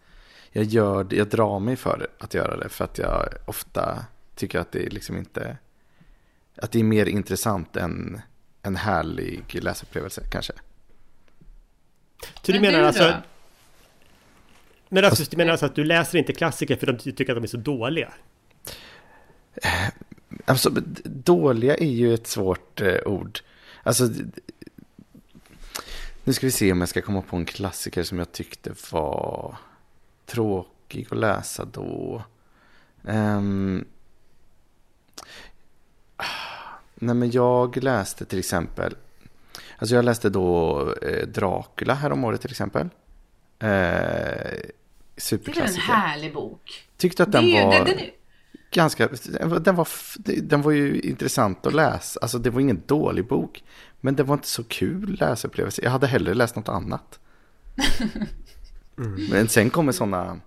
[0.50, 4.04] jag gör jag drar mig för att göra det för att jag ofta
[4.34, 5.56] tycker att det är liksom inte,
[6.56, 8.20] att det är mer intressant än
[8.62, 10.52] en härlig läsupplevelse kanske.
[12.42, 13.14] Så du Men menar du alltså...
[14.88, 17.36] Men Rasmus, du menar alltså att du läser inte klassiker för att du tycker att
[17.36, 18.12] de är så dåliga?
[20.44, 23.40] Alltså, d- dåliga är ju ett svårt eh, ord.
[23.82, 24.08] Alltså,
[26.24, 29.56] nu ska vi se om jag ska komma på en klassiker som jag tyckte var
[30.26, 32.22] tråkig att läsa då.
[33.08, 33.84] Ehm,
[36.94, 38.94] nej, men jag läste till exempel,
[39.82, 42.82] alltså jag läste då eh, Dracula häromåret till exempel.
[42.86, 42.88] Eh,
[43.58, 44.62] Det är väl
[45.14, 45.80] en superklassiker.
[45.82, 46.88] härlig bok?
[46.96, 48.10] Tyckte att Det den ju- var den- den är-
[48.70, 49.08] ganska,
[49.60, 49.88] den var,
[50.42, 52.20] den var ju intressant att läsa.
[52.22, 53.64] Alltså det var ingen dålig bok.
[54.00, 55.82] Men det var inte så kul läsupplevelse.
[55.84, 57.18] Jag hade hellre läst något annat.
[59.30, 60.40] Men sen kommer sådana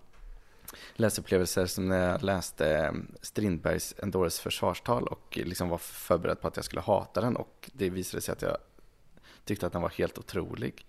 [0.95, 6.55] läsupplevelser som när jag läste Strindbergs En dåres försvarstal och liksom var förberedd på att
[6.55, 8.57] jag skulle hata den och det visade sig att jag
[9.45, 10.85] tyckte att den var helt otrolig.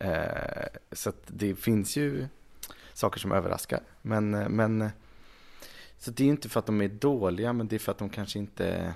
[0.00, 2.28] Eh, så att det finns ju
[2.92, 3.80] saker som överraskar.
[4.02, 4.90] Men, men
[5.98, 8.08] så det är inte för att de är dåliga, men det är för att de
[8.10, 8.94] kanske inte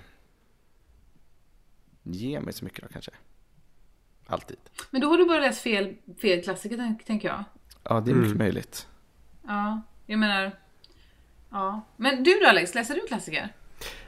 [2.02, 3.10] ger mig så mycket då kanske.
[4.26, 4.56] Alltid.
[4.90, 7.44] Men då har du bara läst fel, fel klassiker, tänk- tänker jag.
[7.82, 8.88] Ja, det är mycket möjligt.
[9.46, 10.58] Ja, jag menar...
[11.50, 11.80] Ja.
[11.96, 13.54] Men du då Alex, läser du klassiker?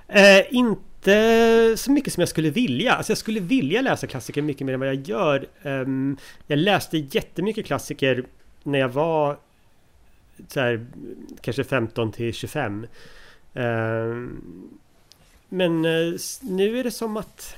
[0.08, 2.94] Eh, inte så mycket som jag skulle vilja.
[2.94, 5.46] Alltså jag skulle vilja läsa klassiker mycket mer än vad jag gör.
[5.62, 8.24] Ehm, jag läste jättemycket klassiker
[8.62, 9.38] när jag var
[10.48, 10.86] så här,
[11.40, 12.86] kanske 15 till 25.
[13.54, 14.40] Ehm,
[15.48, 17.56] men eh, nu är det som att...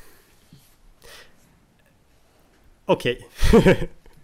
[2.85, 3.29] Okej.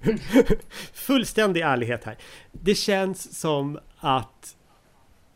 [0.92, 2.16] Fullständig ärlighet här.
[2.52, 4.56] Det känns som att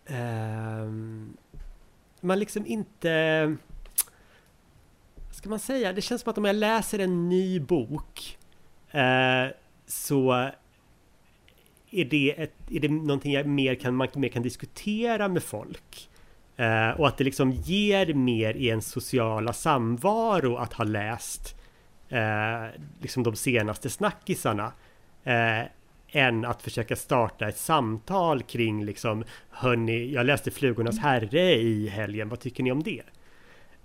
[0.09, 1.37] Um,
[2.27, 3.57] man liksom inte...
[5.27, 5.93] vad Ska man säga?
[5.93, 8.39] Det känns som att om jag läser en ny bok
[8.91, 9.47] eh,
[9.87, 10.51] så
[11.91, 16.11] är det, ett, är det någonting jag mer kan, man mer kan diskutera med folk.
[16.57, 21.57] Eh, och att det liksom ger mer i en sociala samvaro att ha läst
[22.09, 24.73] eh, liksom de senaste snackisarna.
[25.25, 25.63] Eh,
[26.19, 32.29] än att försöka starta ett samtal kring liksom Hörni, jag läste Flugornas herre i helgen,
[32.29, 33.03] vad tycker ni om det?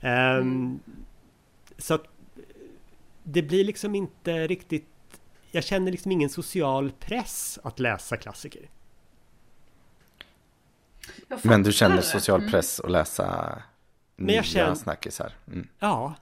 [0.01, 0.79] Ehm,
[1.77, 2.03] Så att
[3.23, 4.87] det blir liksom inte riktigt
[5.51, 8.69] Jag känner liksom ingen social press att läsa klassiker.
[11.43, 12.51] Men du känner social Mm.
[12.51, 13.57] press att läsa
[14.15, 15.33] Men nya jag känner- snackisar.
[15.47, 15.67] Mm.
[15.79, 16.15] Ja,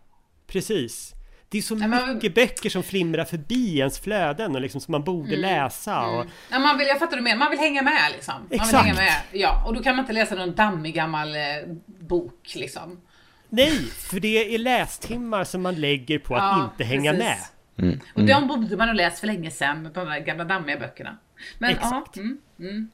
[0.48, 1.14] precis.
[1.52, 4.92] Det är så Nej, men- mycket böcker som flimrar förbi ens flöden och liksom som
[4.92, 6.06] man borde läsa.
[6.08, 8.34] Och, Ja, man vill, jag fattar du menar, man vill hänga med liksom.
[8.34, 8.74] Man Exakt.
[8.74, 9.14] vill hänga med.
[9.32, 11.42] Ja, och då kan man inte läsa någon dammig gammal eh,
[11.86, 13.02] bok liksom.
[13.50, 17.52] Nej, för det är lästimmar som man lägger på att Ja, inte hänga precis.
[17.76, 18.00] med.
[18.16, 21.18] Och de borde man ha läst för länge sedan, de där gamla dammiga böckerna.
[21.60, 22.18] Men, Exakt.
[22.18, 22.90] Ja, mm, mm.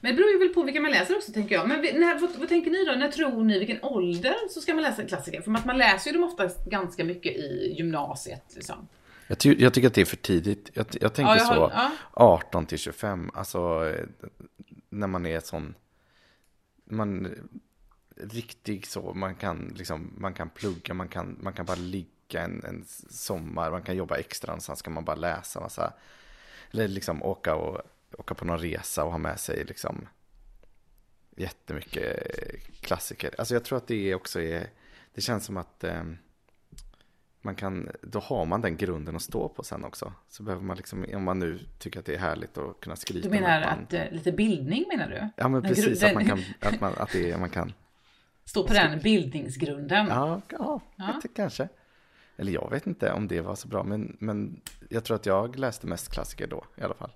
[0.00, 1.68] Men det beror ju väl på vilka man läser också tänker jag.
[1.68, 2.92] Men när, vad, vad tänker ni då?
[2.92, 5.40] När tror ni, vilken ålder så ska man läsa klassiker?
[5.40, 8.88] För man läser ju dem oftast ganska mycket i gymnasiet liksom.
[9.26, 10.70] Jag, ty- jag tycker att det är för tidigt.
[10.74, 11.90] Jag, jag tänker Ja, jag så ja.
[12.12, 13.30] 18 till 25.
[13.34, 13.92] Alltså
[14.88, 15.74] när man är sån.
[16.84, 17.34] Man
[18.16, 19.12] riktig så.
[19.14, 20.14] Man kan liksom.
[20.18, 20.94] Man kan plugga.
[20.94, 23.70] Man kan, man kan bara ligga en, en sommar.
[23.70, 24.60] Man kan jobba extra.
[24.60, 25.92] Sen ska man bara läsa massa.
[26.72, 27.80] Eller liksom åka och
[28.18, 30.08] åka på någon resa och ha med sig liksom
[31.36, 32.16] jättemycket
[32.80, 33.34] klassiker.
[33.38, 34.66] Alltså jag tror att det också är,
[35.14, 36.02] det känns som att eh,
[37.42, 40.12] man kan, då har man den grunden att stå på sen också.
[40.28, 43.28] Så behöver man liksom, om man nu tycker att det är härligt att kunna skryta
[43.28, 45.28] Du menar att, man, att, eh, lite bildning menar du?
[45.36, 47.72] Ja men Den precis, att man kan, att man, att det är, man kan,
[48.44, 50.06] Stå på den bildningsgrunden.
[50.08, 51.20] ja, ja, Ja.
[51.34, 51.68] Kanske.
[52.36, 55.58] Eller jag vet inte om det var så bra, men, men jag tror att jag
[55.58, 57.10] läste mest klassiker då i alla fall.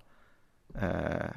[0.81, 1.29] Eh,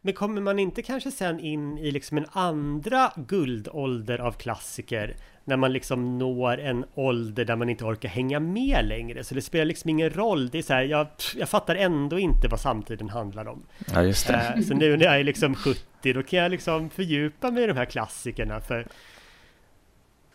[0.00, 5.16] Men kommer man inte kanske sen in i liksom en andra guldålder av klassiker?
[5.44, 9.24] När man liksom når en ålder där man inte orkar hänga med längre.
[9.24, 10.48] Så det spelar liksom ingen roll.
[10.48, 13.62] Det är så här, jag, jag fattar ändå inte vad samtiden handlar om.
[13.94, 14.54] ja, just det.
[14.56, 17.66] Eh, Så nu när jag är liksom 70 då kan jag liksom fördjupa mig i
[17.66, 18.86] de här klassikerna för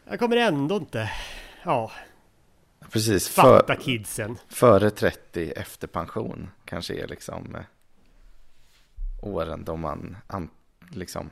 [0.09, 1.11] jag kommer ändå inte
[1.63, 1.91] ja,
[2.91, 4.37] Precis, för, fatta kidsen.
[4.49, 7.61] före 30, efter pension kanske är liksom eh,
[9.21, 10.49] åren då man an,
[10.91, 11.29] liksom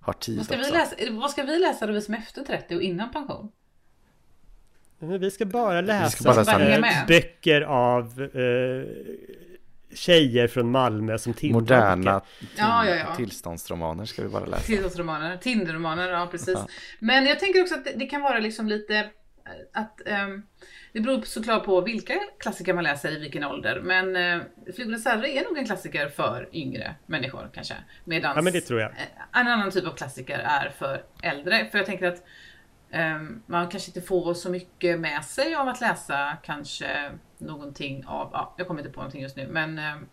[0.00, 0.74] har tid Vad ska, vi också.
[0.74, 3.52] läsa, vad ska vi läsa då vi som är efter 30 och innan pension?
[4.98, 7.04] Men vi ska bara läsa, bara läsa med.
[7.08, 8.86] böcker av eh,
[9.94, 13.14] tjejer från Malmö som tindrar Moderna till, Ja, ja, ja.
[13.16, 14.62] tillståndsromaner ska vi bara läsa.
[14.62, 16.58] Tillståndsromaner, Tinderromaner, ja precis.
[16.98, 19.10] Men jag tänker också att det, det kan vara liksom lite
[19.72, 20.42] att ehm,
[20.92, 23.80] det beror såklart på vilka klassiker man läser i vilken ålder.
[23.80, 27.74] Men eh, Flygornas herre är nog en klassiker för yngre människor kanske.
[28.04, 28.90] Medans Ja, men det tror jag.
[28.90, 31.66] eh, en annan typ av klassiker är för äldre.
[31.70, 32.22] För jag tänker att
[32.90, 38.30] ehm, man kanske inte får så mycket med sig av att läsa kanske någonting av,
[38.32, 40.06] ja, jag kommer inte på någonting just nu, men ehm,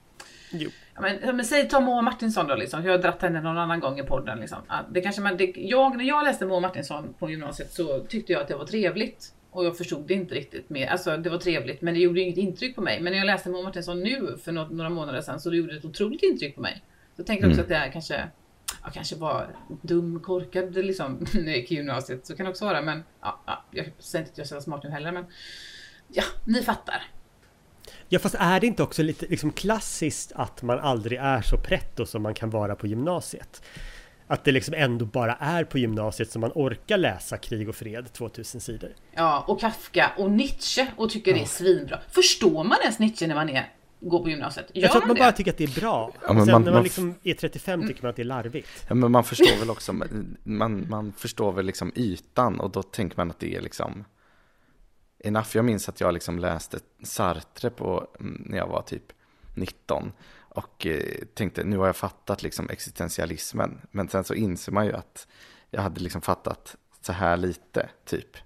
[0.51, 0.69] Jo.
[0.95, 2.83] Ja, men, men säg ta Moa Martinsson då liksom.
[2.85, 4.57] Jag har dratt henne någon annan gång i podden liksom.
[4.91, 8.41] Det kanske man, det, jag, när jag läste Moa Martinsson på gymnasiet så tyckte jag
[8.41, 9.33] att det var trevligt.
[9.51, 10.87] Och jag förstod det inte riktigt mer.
[10.87, 13.01] Alltså det var trevligt men det gjorde inget intryck på mig.
[13.01, 15.73] Men när jag läste Moa Martinsson nu för något, några månader sedan så det gjorde
[15.73, 16.83] det ett otroligt intryck på mig.
[17.15, 17.63] Så jag tänker också Mm.
[17.63, 18.27] att det kanske,
[18.83, 19.47] jag kanske var
[19.81, 22.25] dum, korkad liksom när jag gick i gymnasiet.
[22.25, 24.83] Så kan det också vara men ja, ja, jag säger inte att jag är smart
[24.83, 25.25] nu heller men
[26.07, 27.03] ja, ni fattar.
[28.13, 32.05] Ja fast är det inte också lite liksom klassiskt att man aldrig är så pretto
[32.05, 33.61] som man kan vara på gymnasiet?
[34.27, 38.13] Att det liksom ändå bara är på gymnasiet som man orkar läsa Krig och fred
[38.13, 38.89] 2000 sidor.
[39.15, 41.99] Ja, och Kafka och Nietzsche och tycker det är svinbra.
[42.09, 43.69] Förstår man ens Nietzsche när man är,
[43.99, 44.65] går på gymnasiet?
[44.73, 45.19] Gör Jag tror att man det?
[45.21, 46.11] bara tycker att det är bra.
[46.27, 48.23] Ja, men Sen man- när man man- liksom är 35 tycker man att det är
[48.23, 48.85] larvigt.
[48.89, 49.93] Ja, men man förstår väl också,
[50.43, 54.05] man, man förstår väl liksom ytan och då tänker man att det är liksom
[55.23, 55.47] enough.
[55.53, 59.03] Jag minns att jag liksom läste Sartre på, mm, när jag var typ
[59.55, 63.81] 19 och eh, tänkte nu har jag fattat liksom existentialismen.
[63.91, 65.27] Men sen så inser man ju att
[65.69, 68.37] jag hade liksom fattat så här lite typ.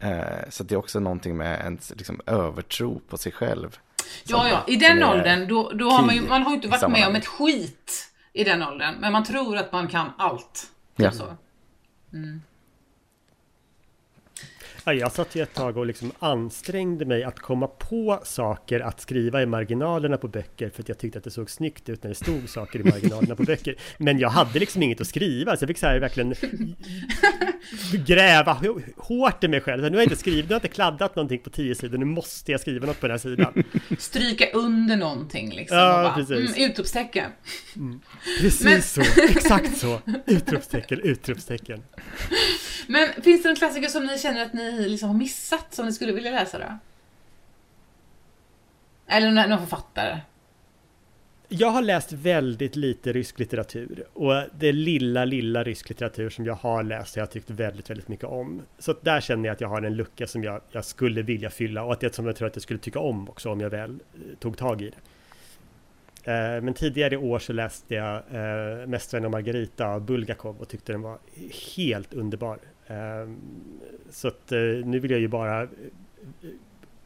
[0.00, 3.78] Eh, så det är också någonting med en liksom, övertro på sig själv.
[4.24, 6.90] Ja, ja, i den åldern, då, då har man ju, man har ju inte varit
[6.90, 8.94] med om ett skit i den åldern.
[9.00, 10.54] Men man tror att man kan allt.
[10.96, 11.12] Typ Ja.
[11.12, 11.36] så.
[14.84, 19.00] Ja, jag satt ju ett tag och liksom ansträngde mig att komma på saker att
[19.00, 22.08] skriva i marginalerna på böcker för att jag tyckte att det såg snyggt ut när
[22.08, 23.76] det stod saker i marginalerna på böcker.
[23.98, 26.34] Men jag hade liksom inget att skriva så jag fick så här verkligen
[28.06, 28.60] gräva
[28.96, 29.82] hårt i mig själv.
[29.82, 32.04] Nu har jag inte skrivit, nu har jag inte kladdat någonting på tio sidor, nu
[32.04, 33.64] måste jag skriva något på den här sidan.
[33.98, 35.78] Stryka under någonting liksom.
[35.78, 36.56] Ja, bara, precis.
[36.56, 37.30] Mm, utropstecken.
[38.40, 40.00] Precis Men- så, exakt så!
[40.26, 41.82] Utropstecken, utropstecken.
[42.86, 45.92] Men finns det någon klassiker som ni känner att ni liksom har missat som ni
[45.92, 46.78] skulle vilja läsa då?
[49.06, 50.18] Eller någon författare?
[51.50, 56.54] Jag har läst väldigt lite rysk litteratur och det lilla, lilla rysk litteratur som jag
[56.54, 58.62] har läst har jag tyckt väldigt, väldigt mycket om.
[58.78, 61.50] Så att där känner jag att jag har en lucka som jag, jag skulle vilja
[61.50, 63.70] fylla och att det som jag tror att jag skulle tycka om också om jag
[63.70, 66.32] väl eh, tog tag i det.
[66.32, 70.68] Eh, Men tidigare i år så läste jag eh, Mästaren och Margarita av Bulgakov och
[70.68, 71.18] tyckte den var
[71.76, 72.58] helt underbar.
[72.86, 72.96] Eh,
[74.10, 75.68] Så att eh, nu vill jag ju bara eh,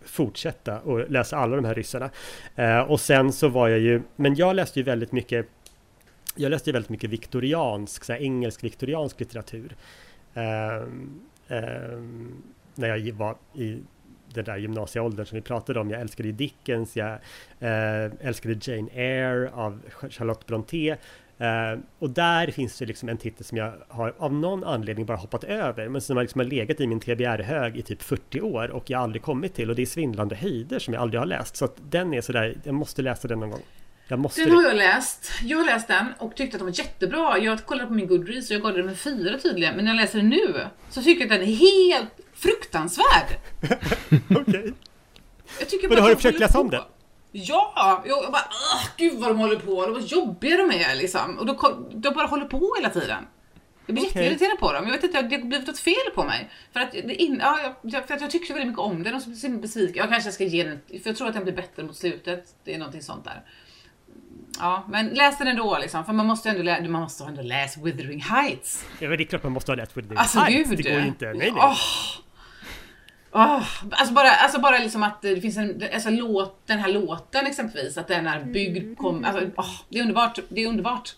[0.07, 2.11] fortsätta och läsa alla de här ryssarna.
[2.57, 5.47] Eh, och sen så var jag ju, men jag läste ju väldigt mycket
[6.37, 9.77] jag läste ju väldigt mycket viktoriansk, så här engelsk viktoriansk litteratur.
[10.35, 10.77] Eh,
[11.49, 12.01] eh,
[12.75, 13.83] när jag var i
[14.35, 15.91] den där gymnasieåldern som vi pratade om.
[15.91, 17.13] Jag älskade Dickens, jag
[17.61, 20.97] eh, älskade Jane Eyre av Charlotte Brontë.
[21.43, 25.17] Eh, och där finns det liksom en titel som jag har av någon anledning bara
[25.17, 28.71] hoppat över, men som har liksom har legat i min TBR-hög i typ 40 år
[28.71, 29.71] och jag aldrig kommit till.
[29.71, 31.57] Och det är Svindlande höjder som jag aldrig har läst.
[31.57, 33.63] Så att den är sådär, jag måste läsa den någon gång.
[34.09, 35.33] Jag måste Den har jag läst.
[35.43, 37.39] Jag har läst den och tyckte att den var jättebra.
[37.39, 39.77] Jag kollade på min Goodreads och jag gav den en fyra tydligen.
[39.77, 43.39] Men när jag läser den nu så tycker jag att den är helt fruktansvärd.
[44.41, 44.73] Okej.
[45.69, 46.83] Tycker Men har du försökt läsa om den?
[47.33, 48.03] Ja!
[48.07, 48.45] Jag bara,
[48.97, 51.39] gud vad de håller på, de var jobbiga de är liksom.
[51.39, 53.27] Och de, de bara håller på hela tiden.
[53.87, 54.23] Jag blir Okej.
[54.23, 54.85] jätteirriterad på dem.
[54.85, 56.51] Jag vet inte, det har blivit något fel på mig.
[56.73, 59.23] För att, det in, ja, jag, för att jag tyckte väldigt mycket om den och
[59.23, 59.97] så blir jag besviken.
[59.97, 62.45] Jag kanske ska ge den, för jag tror att den blir bättre mot slutet.
[62.65, 63.43] Det är någonting sånt där.
[64.59, 66.05] Ja, men läs den ändå liksom.
[66.05, 68.85] För man måste ändå, lä- man måste ändå läsa Withering Heights.
[68.99, 70.71] Ja, men det är klart man måste ha läst With the Alltså Heights.
[70.71, 70.79] gud!
[70.85, 71.25] Det går inte.
[71.25, 71.53] Nej, nej.
[71.57, 71.77] Åh.
[73.33, 73.69] Åh.
[73.91, 77.99] Alltså, bara, alltså bara liksom att det finns en, alltså låt, den här låten exempelvis,
[77.99, 81.15] att den är byggd, kom, alltså, åh, det är underbart, det är underbart.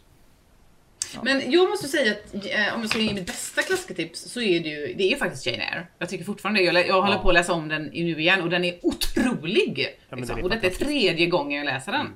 [1.23, 4.61] Men jag måste säga att eh, om jag ska ge mitt bästa klassikertips så är
[4.61, 5.87] det ju, det är ju faktiskt Jane Eyre.
[5.99, 6.63] Jag tycker fortfarande.
[6.63, 9.99] Jag, jag håller på att läsa om den nu igen och den är otrolig!
[10.09, 10.39] men liksom.
[10.39, 12.15] är och detta är tredje gången jag läser den.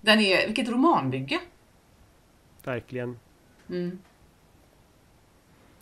[0.00, 1.38] Den är, vilket romanbygge!
[2.64, 3.18] Verkligen.
[3.68, 3.98] Mm.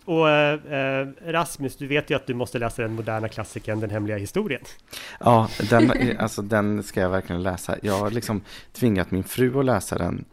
[0.05, 3.91] Och eh, eh, Rasmus, du vet ju att du måste läsa den moderna klassikern Den
[3.91, 4.63] hemliga historien.
[5.21, 7.77] Ja, den, alltså, den ska jag verkligen läsa.
[7.83, 8.43] Jag har liksom
[8.73, 10.25] tvingat min fru att läsa den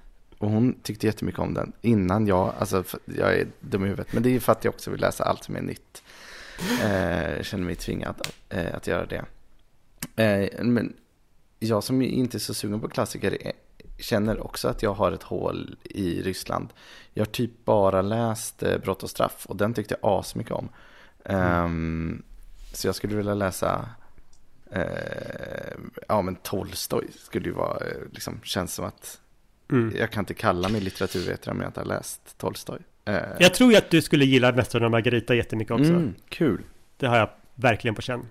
[0.42, 4.24] och hon tyckte jättemycket om den innan jag, alltså jag är dum i huvudet, men
[4.24, 6.04] det är ju för att jag också vill läsa allt som är nytt.
[6.84, 9.26] Eh, jag känner mig tvingad eh, att göra det.
[10.24, 10.94] Eh, men
[11.60, 13.38] jag som inte är så sugen på klassiker
[14.02, 16.70] känner också att jag har ett hål i Ryssland.
[17.14, 20.70] Jag har typ bara läst eh, Brott och straff och den tyckte jag asmycket om.
[21.26, 22.24] Ehm,
[22.74, 23.89] så jag skulle vilja läsa
[24.74, 25.74] Eh,
[26.08, 29.20] ja men Tolstoj skulle ju vara, eh, liksom, känns som att
[29.72, 29.93] Mm.
[29.97, 32.80] jag kan inte kalla mig litteraturvetare om jag inte har läst Tolstoj.
[33.06, 35.91] Eh, Jag tror ju att du skulle gilla Mästaren och Margarita jättemycket också.
[35.91, 36.62] mm, kul.
[36.97, 38.26] Det har jag verkligen på känn.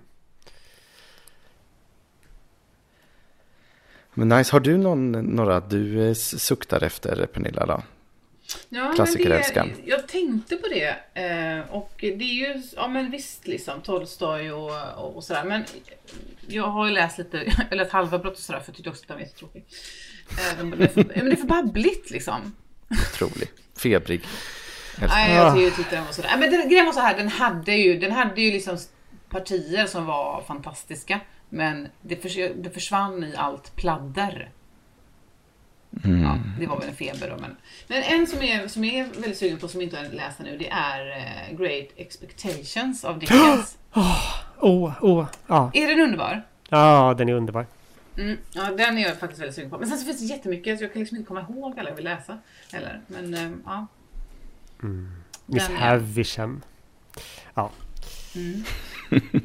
[4.13, 7.83] Men nice, har du någon, några du eh, suktar efter Pernilla då?
[8.69, 9.71] Ja, Klassikerälskaren.
[9.85, 10.87] jag tänkte på det.
[11.23, 15.43] Eh, och det är ju, ja men visst liksom, Tolstoj och, och, och sådär.
[15.43, 15.63] Men
[16.47, 19.01] jag har ju läst lite, har läst halva Brott och sådär för jag tyckte också
[19.01, 19.65] att den var jättetråkig.
[20.29, 22.55] Eh, de- det är för- men det är för babbligt liksom.
[23.13, 23.51] Otrolig.
[23.77, 24.21] Febrig.
[25.07, 26.35] Nej, jag tyckte- jag tyckte den var sådär.
[26.39, 28.77] Men den, grejen var så här, den hade ju, den hade ju liksom
[29.29, 31.19] partier som var fantastiska.
[31.53, 34.51] Men det, förs, det försvann i allt pladder.
[36.03, 37.37] Ja, det var väl en feber då.
[37.41, 37.55] Men,
[37.87, 40.69] men en som är, som är väldigt sugen på, som inte har läst nu, det
[40.69, 43.77] är eh, Great Expectations av Dickens.
[44.59, 45.71] Åh, åh, ja.
[45.73, 46.43] är den underbar?
[46.69, 47.65] Ja, den är underbar.
[48.17, 49.77] Mm, ja, den är jag faktiskt väldigt sugen på.
[49.77, 51.95] Men sen så finns det jättemycket, så jag kan liksom inte komma ihåg alla jag
[51.95, 52.37] vill läsa.
[52.71, 53.01] Heller.
[53.07, 53.87] Men eh, ja.
[55.45, 56.61] Miss Den är- Havisham.
[57.53, 57.71] Ja.
[58.35, 58.63] Mm.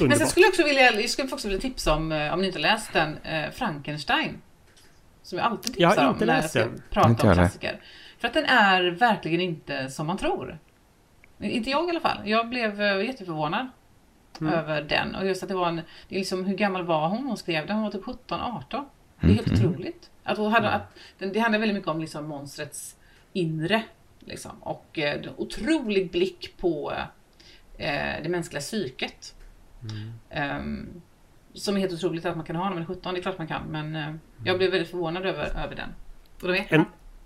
[0.00, 0.28] Men sen Underbart.
[0.30, 2.92] skulle jag också vilja, jag skulle också vilja tipsa om, eh, om ni inte läst
[2.92, 4.42] den, eh, Frankenstein.
[5.22, 6.82] Som jag alltid Jag har tipsar inte om när jag ska den.
[6.90, 7.80] prata Inte om jag klassiker.
[8.18, 10.58] För att den är verkligen inte som man tror.
[11.40, 12.18] Inte jag i alla fall.
[12.24, 13.68] Jag blev eh, jätteförvånad
[14.40, 14.52] Mm.
[14.54, 15.14] över den.
[15.14, 15.76] Och just att det var en,
[16.08, 17.26] det är liksom, hur gammal var hon?
[17.26, 18.84] Hon skrev den, hon var typ 17, 18.
[19.20, 19.60] Det är helt Mm.
[19.70, 20.10] otroligt.
[20.24, 20.82] Att hon hade, att,
[21.18, 22.96] den, det handlar väldigt mycket om liksom monstrets
[23.32, 23.82] inre.
[24.20, 24.62] Liksom.
[24.62, 26.92] Och eh, en otrolig blick på
[27.78, 29.34] eh, det mänskliga psyket.
[29.82, 30.12] Mm.
[30.30, 30.88] Ehm,
[31.54, 33.38] som är helt otroligt att man kan ha när man är 17, det är klart
[33.38, 33.62] man kan.
[33.70, 34.14] Men eh,
[34.44, 35.88] jag blev väldigt förvånad över, över den.
[36.42, 36.84] Och de är En,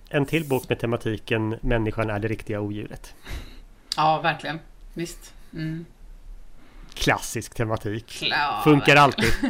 [0.08, 3.14] en till bok med tematiken Människan är det riktiga odjuret.
[3.96, 4.58] Ja, verkligen.
[4.94, 5.34] Visst.
[5.54, 5.84] Mm.
[6.94, 8.06] Klassisk tematik.
[8.06, 8.60] Klar.
[8.64, 9.32] Funkar alltid.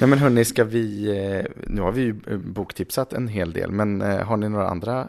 [0.00, 3.70] Nej men hörni, ska vi, eh, nu har vi ju eh, boktipsat en hel del,
[3.70, 5.08] men har ni några andra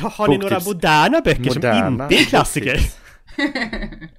[0.00, 0.66] Ja, har ni några Boktips.
[0.66, 2.76] moderna böcker som moderna inte är klassiker?
[3.36, 4.12] boktips?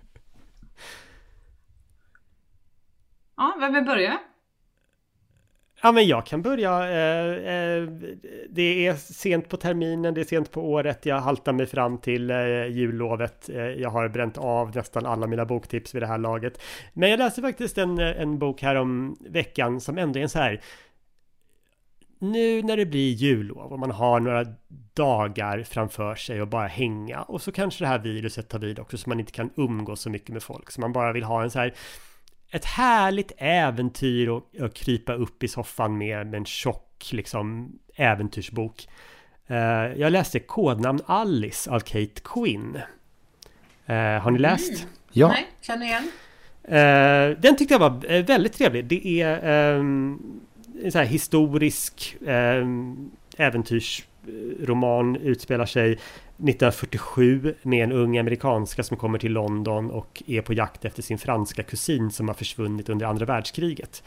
[3.37, 4.19] Ja, vem vill börja?
[5.81, 6.89] Ja, men jag kan börja.
[6.89, 7.89] Eh, eh,
[8.49, 11.05] det är sent på terminen, det är sent på året.
[11.05, 13.49] Jag haltar mig fram till eh, jullovet.
[13.49, 16.61] Eh, jag har bränt av nästan alla mina boktips vid det här laget.
[16.93, 20.29] Men jag läste faktiskt en, eh, en bok här om veckan som ändå är en
[20.29, 20.61] så här
[22.19, 24.45] nu när det blir jullov och man har några
[24.93, 28.97] dagar framför sig och bara hänga och så kanske det här viruset tar vid också
[28.97, 31.51] så man inte kan umgås så mycket med folk så man bara vill ha en
[31.51, 31.73] så här
[32.51, 38.87] ett härligt äventyr och, och krypa upp i soffan med, med en tjock liksom äventyrsbok.
[39.47, 39.57] Eh,
[39.95, 42.75] jag läste Kodnamn Alice av Kate Quinn.
[43.85, 44.87] Eh, har ni läst?
[45.11, 46.11] Ja, Nej, känner igen.
[46.63, 48.85] Eh, den tyckte jag var väldigt trevlig.
[48.85, 50.19] Det är ehm,
[50.83, 55.99] en så här historisk ehm, äventyrsroman utspelar sig
[56.37, 61.17] 1947 med en ung amerikanska som kommer till London och är på jakt efter sin
[61.17, 64.03] franska kusin som har försvunnit under andra världskriget.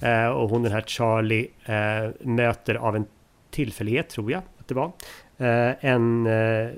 [0.00, 3.06] Eh, och hon den här Charlie eh, möter av en
[3.50, 4.92] tillfällighet tror jag att det var
[5.38, 6.70] eh, en eh,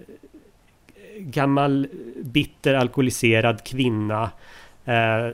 [1.19, 1.89] gammal
[2.23, 4.31] bitter alkoholiserad kvinna
[4.85, 5.29] eh,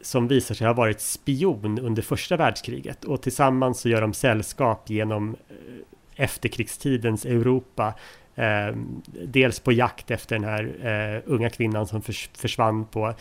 [0.00, 4.90] som visar sig ha varit spion under första världskriget och tillsammans så gör de sällskap
[4.90, 7.94] genom eh, efterkrigstidens Europa.
[8.34, 8.76] Eh,
[9.24, 13.14] dels på jakt efter den här eh, unga kvinnan som förs försvann på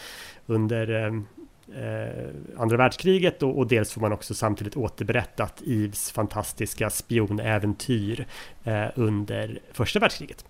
[0.46, 1.14] under eh,
[1.84, 8.26] eh andra världskriget och, och, dels får man också samtidigt återberättat Yves fantastiska spionäventyr
[8.64, 10.46] eh, under första världskriget.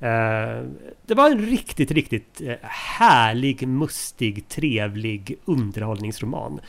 [0.00, 0.62] Eh,
[1.06, 2.56] det var en riktigt, riktigt eh,
[2.98, 6.60] härlig, mustig, trevlig underhållningsroman.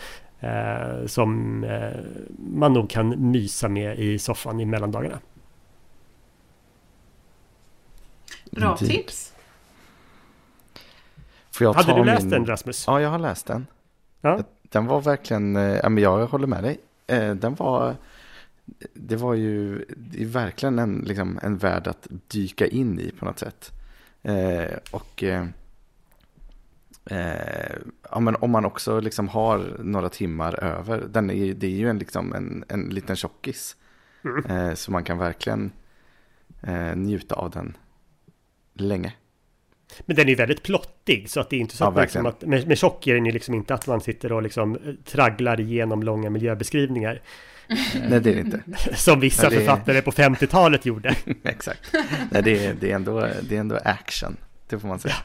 [0.42, 2.00] Eh, som eh,
[2.38, 5.20] man nog kan mysa med i soffan i mellandagarna.
[8.52, 9.34] Bra tips!
[11.60, 12.30] Hade du läst min...
[12.30, 12.84] den Rasmus?
[12.88, 13.68] Ja, jag har läst den.
[14.22, 14.44] Ja.
[14.62, 16.80] Den var verkligen, ja men jag håller med dig.
[17.36, 17.96] Den var
[18.94, 23.26] det var ju det är verkligen en, liksom, en värld att dyka in i på
[23.26, 23.72] något sätt.
[24.22, 25.46] Eh, och eh,
[27.06, 27.76] eh,
[28.12, 31.90] ja, men om man också liksom har några timmar över, den är, det är ju
[31.90, 33.76] en, liksom, en, en liten tjockis.
[34.24, 34.46] Mm.
[34.46, 35.72] Eh, så man kan verkligen
[36.62, 37.78] eh, njuta av den
[38.80, 39.14] länge.
[40.06, 42.26] Men den är ju väldigt plottig så att det är inte så ja, att, liksom
[42.26, 45.60] att med, med tjock är den ju liksom inte att man sitter och liksom tragglar
[45.60, 47.22] igenom långa miljöbeskrivningar.
[48.10, 48.64] Nej, det är det inte.
[48.96, 50.02] Som vissa Nej, författare är...
[50.02, 51.16] på 50-talet gjorde.
[51.44, 51.94] Exakt.
[52.32, 54.38] Nej, det är, det, är ändå, det är ändå action,
[54.70, 55.16] det får man säga.
[55.18, 55.24] Ja.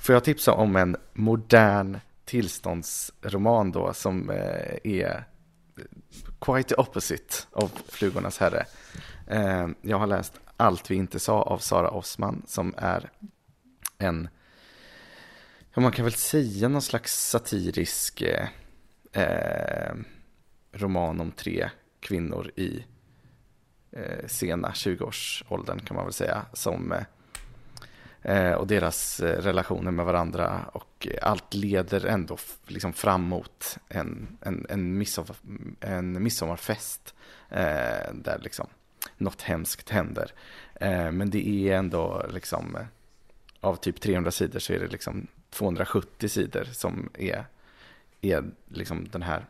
[0.00, 5.24] Får jag tipsa om en modern tillståndsroman då som eh, är
[6.40, 8.64] quite the opposite av Flugornas herre.
[9.26, 13.10] Eh, jag har läst allt vi inte sa av Sara Osman som är
[13.98, 14.28] en,
[15.74, 18.48] ja man kan väl säga någon slags satirisk eh,
[19.12, 19.94] eh
[20.72, 22.84] roman om tre kvinnor i
[23.92, 26.46] eh, sena 20-årsåldern kan man väl säga.
[26.52, 27.04] Som, eh,
[28.22, 34.38] eh och deras eh, relationer med varandra och allt leder ändå liksom fram mot en,
[34.40, 35.36] en, en, midsommar,
[35.80, 37.14] en midsommarfest
[37.48, 38.66] eh, där liksom
[39.20, 40.32] något hemskt händer.
[40.74, 42.86] Eh, men det är ändå liksom eh,
[43.60, 47.44] av typ 300 sidor så är det liksom 270 sidor som är,
[48.20, 49.46] är liksom den här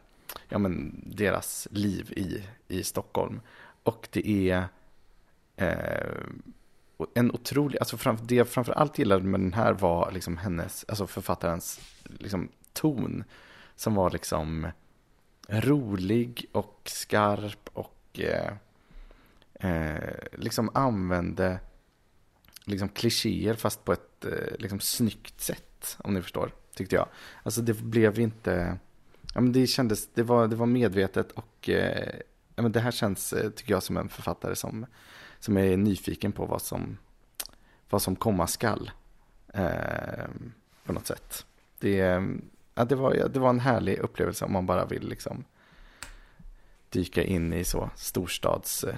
[0.48, 3.40] ja, men, deras liv i, i Stockholm.
[3.82, 4.64] Och det är
[5.56, 6.16] eh,
[7.14, 10.84] en otrolig, alltså framför, det jag framför allt gillade med den här var liksom hennes,
[10.88, 11.80] alltså författarens
[12.18, 13.24] liksom, ton.
[13.76, 14.68] Som var liksom
[15.48, 18.52] rolig och skarp och eh,
[19.60, 21.60] eh, liksom använde
[22.64, 25.96] liksom klichéer fast på ett eh, liksom snyggt sätt.
[25.98, 27.08] Om ni förstår, tyckte jag.
[27.42, 28.78] Alltså det blev inte
[29.34, 32.20] Ja, men det kändes, det var, det var medvetet och eh,
[32.54, 34.86] ja, men det här känns, eh, tycker jag, som en författare som,
[35.38, 36.98] som är nyfiken på vad som,
[37.90, 38.90] vad som komma skall.
[39.54, 40.28] Eh,
[40.84, 41.46] på något sätt.
[41.78, 41.96] Det,
[42.74, 45.44] ja, det, var, ja, det var en härlig upplevelse om man bara vill liksom
[46.88, 48.94] dyka in i så storstads eh,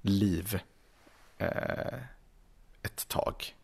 [0.00, 0.60] storstadsliv
[1.38, 1.98] eh,
[2.82, 3.54] ett tag.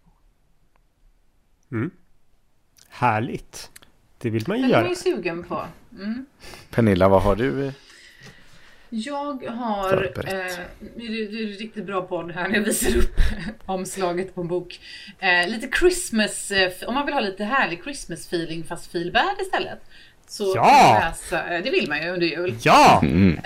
[1.73, 1.91] Mm.
[2.89, 3.71] Härligt.
[4.19, 4.73] Det vill man ju göra.
[4.73, 5.67] Det är man ju sugen på.
[5.93, 6.27] Mm.
[6.71, 7.73] Pernilla, vad har du?
[8.89, 10.25] Jag har, eh,
[10.97, 13.17] det, är, riktigt bra podd här när jag visar upp
[13.67, 14.81] omslaget på en bok.
[15.19, 19.41] Eh, lite Christmas, eh, om man vill ha lite härlig Christmas feeling fast feel bad
[19.41, 19.81] istället.
[20.29, 20.99] Så ja!
[21.01, 22.57] Läsa, eh, det vill man ju under jul.
[22.63, 23.01] Ja!
[23.03, 23.41] Mm.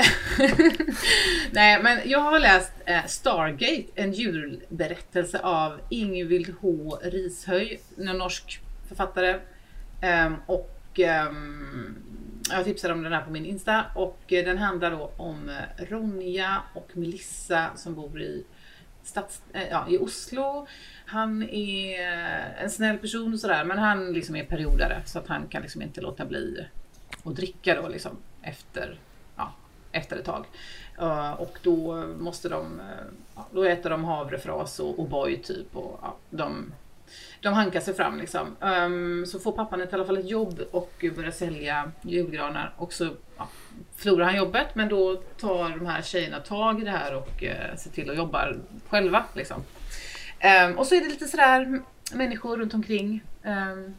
[1.52, 6.98] Nej, men jag har läst eh, Stargate, en julberättelse av Ingvild H.
[7.02, 9.38] Rishöj, en norsk författare.
[10.02, 11.96] Um, och um,
[12.50, 16.62] jag tipsade om den här på min Insta och den handlar då om eh, Ronja
[16.74, 18.44] och Melissa som bor i,
[19.02, 20.66] stads, eh, ja, i Oslo.
[21.06, 22.00] Han är
[22.58, 25.82] en snäll person och sådär men han liksom är periodare så att han kan liksom
[25.82, 26.66] inte låta bli
[27.24, 28.98] att dricka då liksom efter,
[29.36, 29.52] ja,
[29.92, 30.46] efter ett tag.
[30.98, 36.16] Eh, och då måste de, eh, då äter de havrefras och O'boy typ och ja,
[36.30, 36.72] de
[37.40, 38.56] de hankar sig fram liksom.
[38.60, 42.74] Um, så får pappan i alla fall ett jobb och börjar sälja julgranar.
[42.76, 43.48] Och så ja,
[43.96, 47.76] förlorar han jobbet men då tar de här tjejerna tag i det här och uh,
[47.76, 48.48] ser till att jobba
[48.88, 49.24] själva.
[49.34, 49.56] Liksom.
[50.66, 51.82] Um, och så är det lite sådär
[52.12, 53.24] människor runt omkring.
[53.42, 53.94] Um,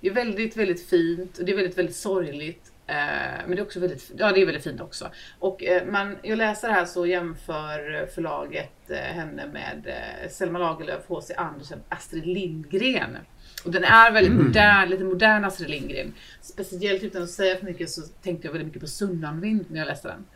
[0.00, 2.69] det är väldigt, väldigt fint och det är väldigt, väldigt sorgligt.
[2.90, 5.10] Eh, men det är också väldigt, ja det är väldigt fint också.
[5.38, 9.94] Och eh, man, jag läser här så jämför förlaget eh, henne med
[10.30, 11.34] Selma Lagerlöf, H.C.
[11.36, 13.16] Andersen, Astrid Lindgren.
[13.64, 14.46] Och den är väldigt mm.
[14.46, 16.14] modern, lite modern Astrid Lindgren.
[16.40, 19.86] Speciellt utan att säga för mycket så tänkte jag väldigt mycket på Sunnanvind när jag
[19.86, 20.26] läste den.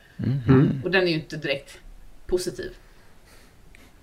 [0.48, 0.80] Mm.
[0.84, 1.78] Och den är ju inte direkt
[2.26, 2.72] positiv.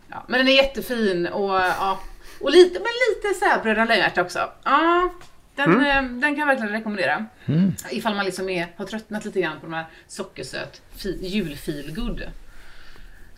[0.07, 1.99] Ja, men den är jättefin och ja,
[2.41, 4.39] och lite, men lite så här Bröderna Lejonhjärta också.
[4.63, 5.09] Ja,
[5.55, 6.21] Den, mm.
[6.21, 7.25] den kan jag verkligen rekommendera.
[7.45, 7.73] Mm.
[7.91, 10.81] Ifall man liksom är, har tröttnat lite grann på de här sockersöt
[11.21, 12.23] julfeelgood.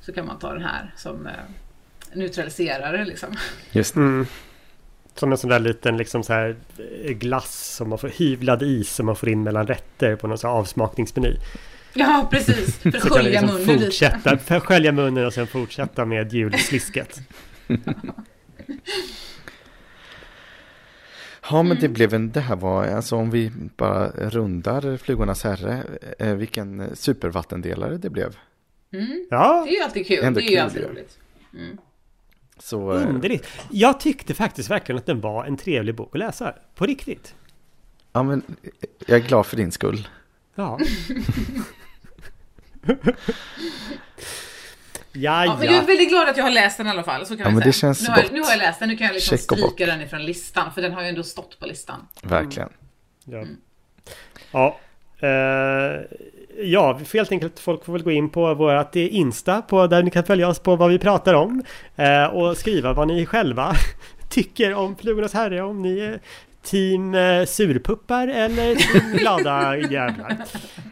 [0.02, 1.34] Så kan man ta den här som eh,
[2.14, 3.30] neutraliserare liksom.
[3.72, 4.26] Just mm.
[5.16, 6.56] Som en sån där liten liksom så här
[7.04, 10.38] eh, glass som man får hyvlad is som man får in mellan rätter på någon
[10.38, 11.38] sån här avsmakningsmeny.
[11.94, 12.78] Ja, precis.
[12.78, 14.44] För att skölja liksom munnen fortsätta, lite.
[14.44, 17.20] För att skölja munnen och sen fortsätta med julslisket.
[21.50, 21.94] Ja, men det mm.
[21.94, 25.84] blev en, det här var, alltså om vi bara rundar Flugornas herre,
[26.20, 28.38] eh, vilken supervattendelare det blev.
[28.94, 29.28] Mm.
[29.30, 29.64] Ja.
[29.66, 30.24] Det är ju alltid kul.
[30.24, 31.20] Ändå det är ju alltid roligt.
[31.54, 31.78] Mm.
[32.58, 33.48] Så, eh, Underligt.
[33.72, 36.56] Jag tyckte faktiskt verkligen att den var en trevlig bok att läsa.
[36.76, 37.36] På riktigt.
[38.12, 38.42] Ja, men
[39.06, 40.08] jag är glad för din skull.
[40.56, 40.80] Ja.
[45.16, 47.26] Ja, ja, men jag är väldigt glad att jag har läst den i alla fall.
[47.26, 47.66] Så kan ja, men säga.
[47.66, 49.86] Det känns nu, har, jag, nu har jag läst den, nu kan jag liksom stryka
[49.86, 50.74] den ifrån listan.
[50.74, 52.08] För den har ju ändå stått på listan.
[52.24, 52.70] Verkligen.
[52.70, 52.78] Mm.
[53.26, 53.38] Ja.
[53.38, 53.58] Mm.
[54.52, 54.80] ja.
[55.24, 56.02] Uh,
[56.66, 60.24] ja, helt enkelt folk får väl gå in på vårt Insta på, där ni kan
[60.24, 61.64] följa oss på vad vi pratar om.
[62.00, 63.76] Uh, och skriva vad ni själva
[64.30, 65.62] tycker om Flugornas Herre.
[65.62, 66.20] Om ni
[66.64, 70.38] Team eh, surpuppar eller team glada jävlar.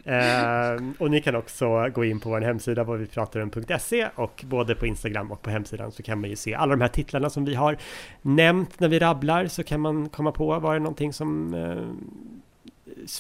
[0.03, 4.43] Eh, och ni kan också gå in på vår hemsida vad vi pratar om.se och
[4.47, 7.30] både på Instagram och på hemsidan så kan man ju se alla de här titlarna
[7.30, 7.78] som vi har
[8.22, 11.84] nämnt när vi rabblar så kan man komma på var det någonting som eh,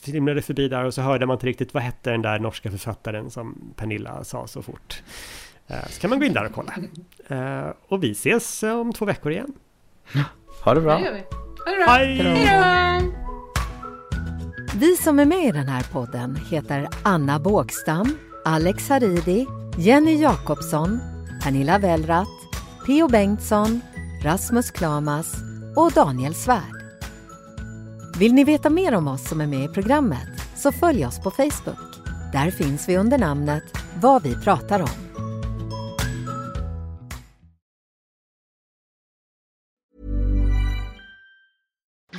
[0.03, 3.31] flimrade förbi där och så hörde man inte riktigt vad hette den där norska författaren
[3.31, 5.03] som Pernilla sa så fort.
[5.67, 6.73] Eh, så kan man gå in där och kolla.
[7.27, 9.53] Eh, och vi ses om två veckor igen.
[10.63, 10.99] Ha det bra.
[10.99, 11.23] Det
[11.65, 13.11] Hej
[14.75, 19.47] Vi som är med i den här podden heter Anna Bågstam, Alex Haridi,
[19.77, 20.99] Jenny Jakobsson,
[21.43, 22.31] Pernilla Wellrath,
[22.85, 23.07] P.O.
[23.07, 23.81] Bengtsson,
[24.23, 25.35] Rasmus Klamas
[25.75, 26.83] och Daniel Svärd.
[28.17, 31.31] Vill ni veta mer om oss som är med i programmet så följ oss på
[31.31, 31.99] Facebook.
[32.33, 33.63] Där finns vi under namnet
[34.01, 35.10] Vad vi pratar om.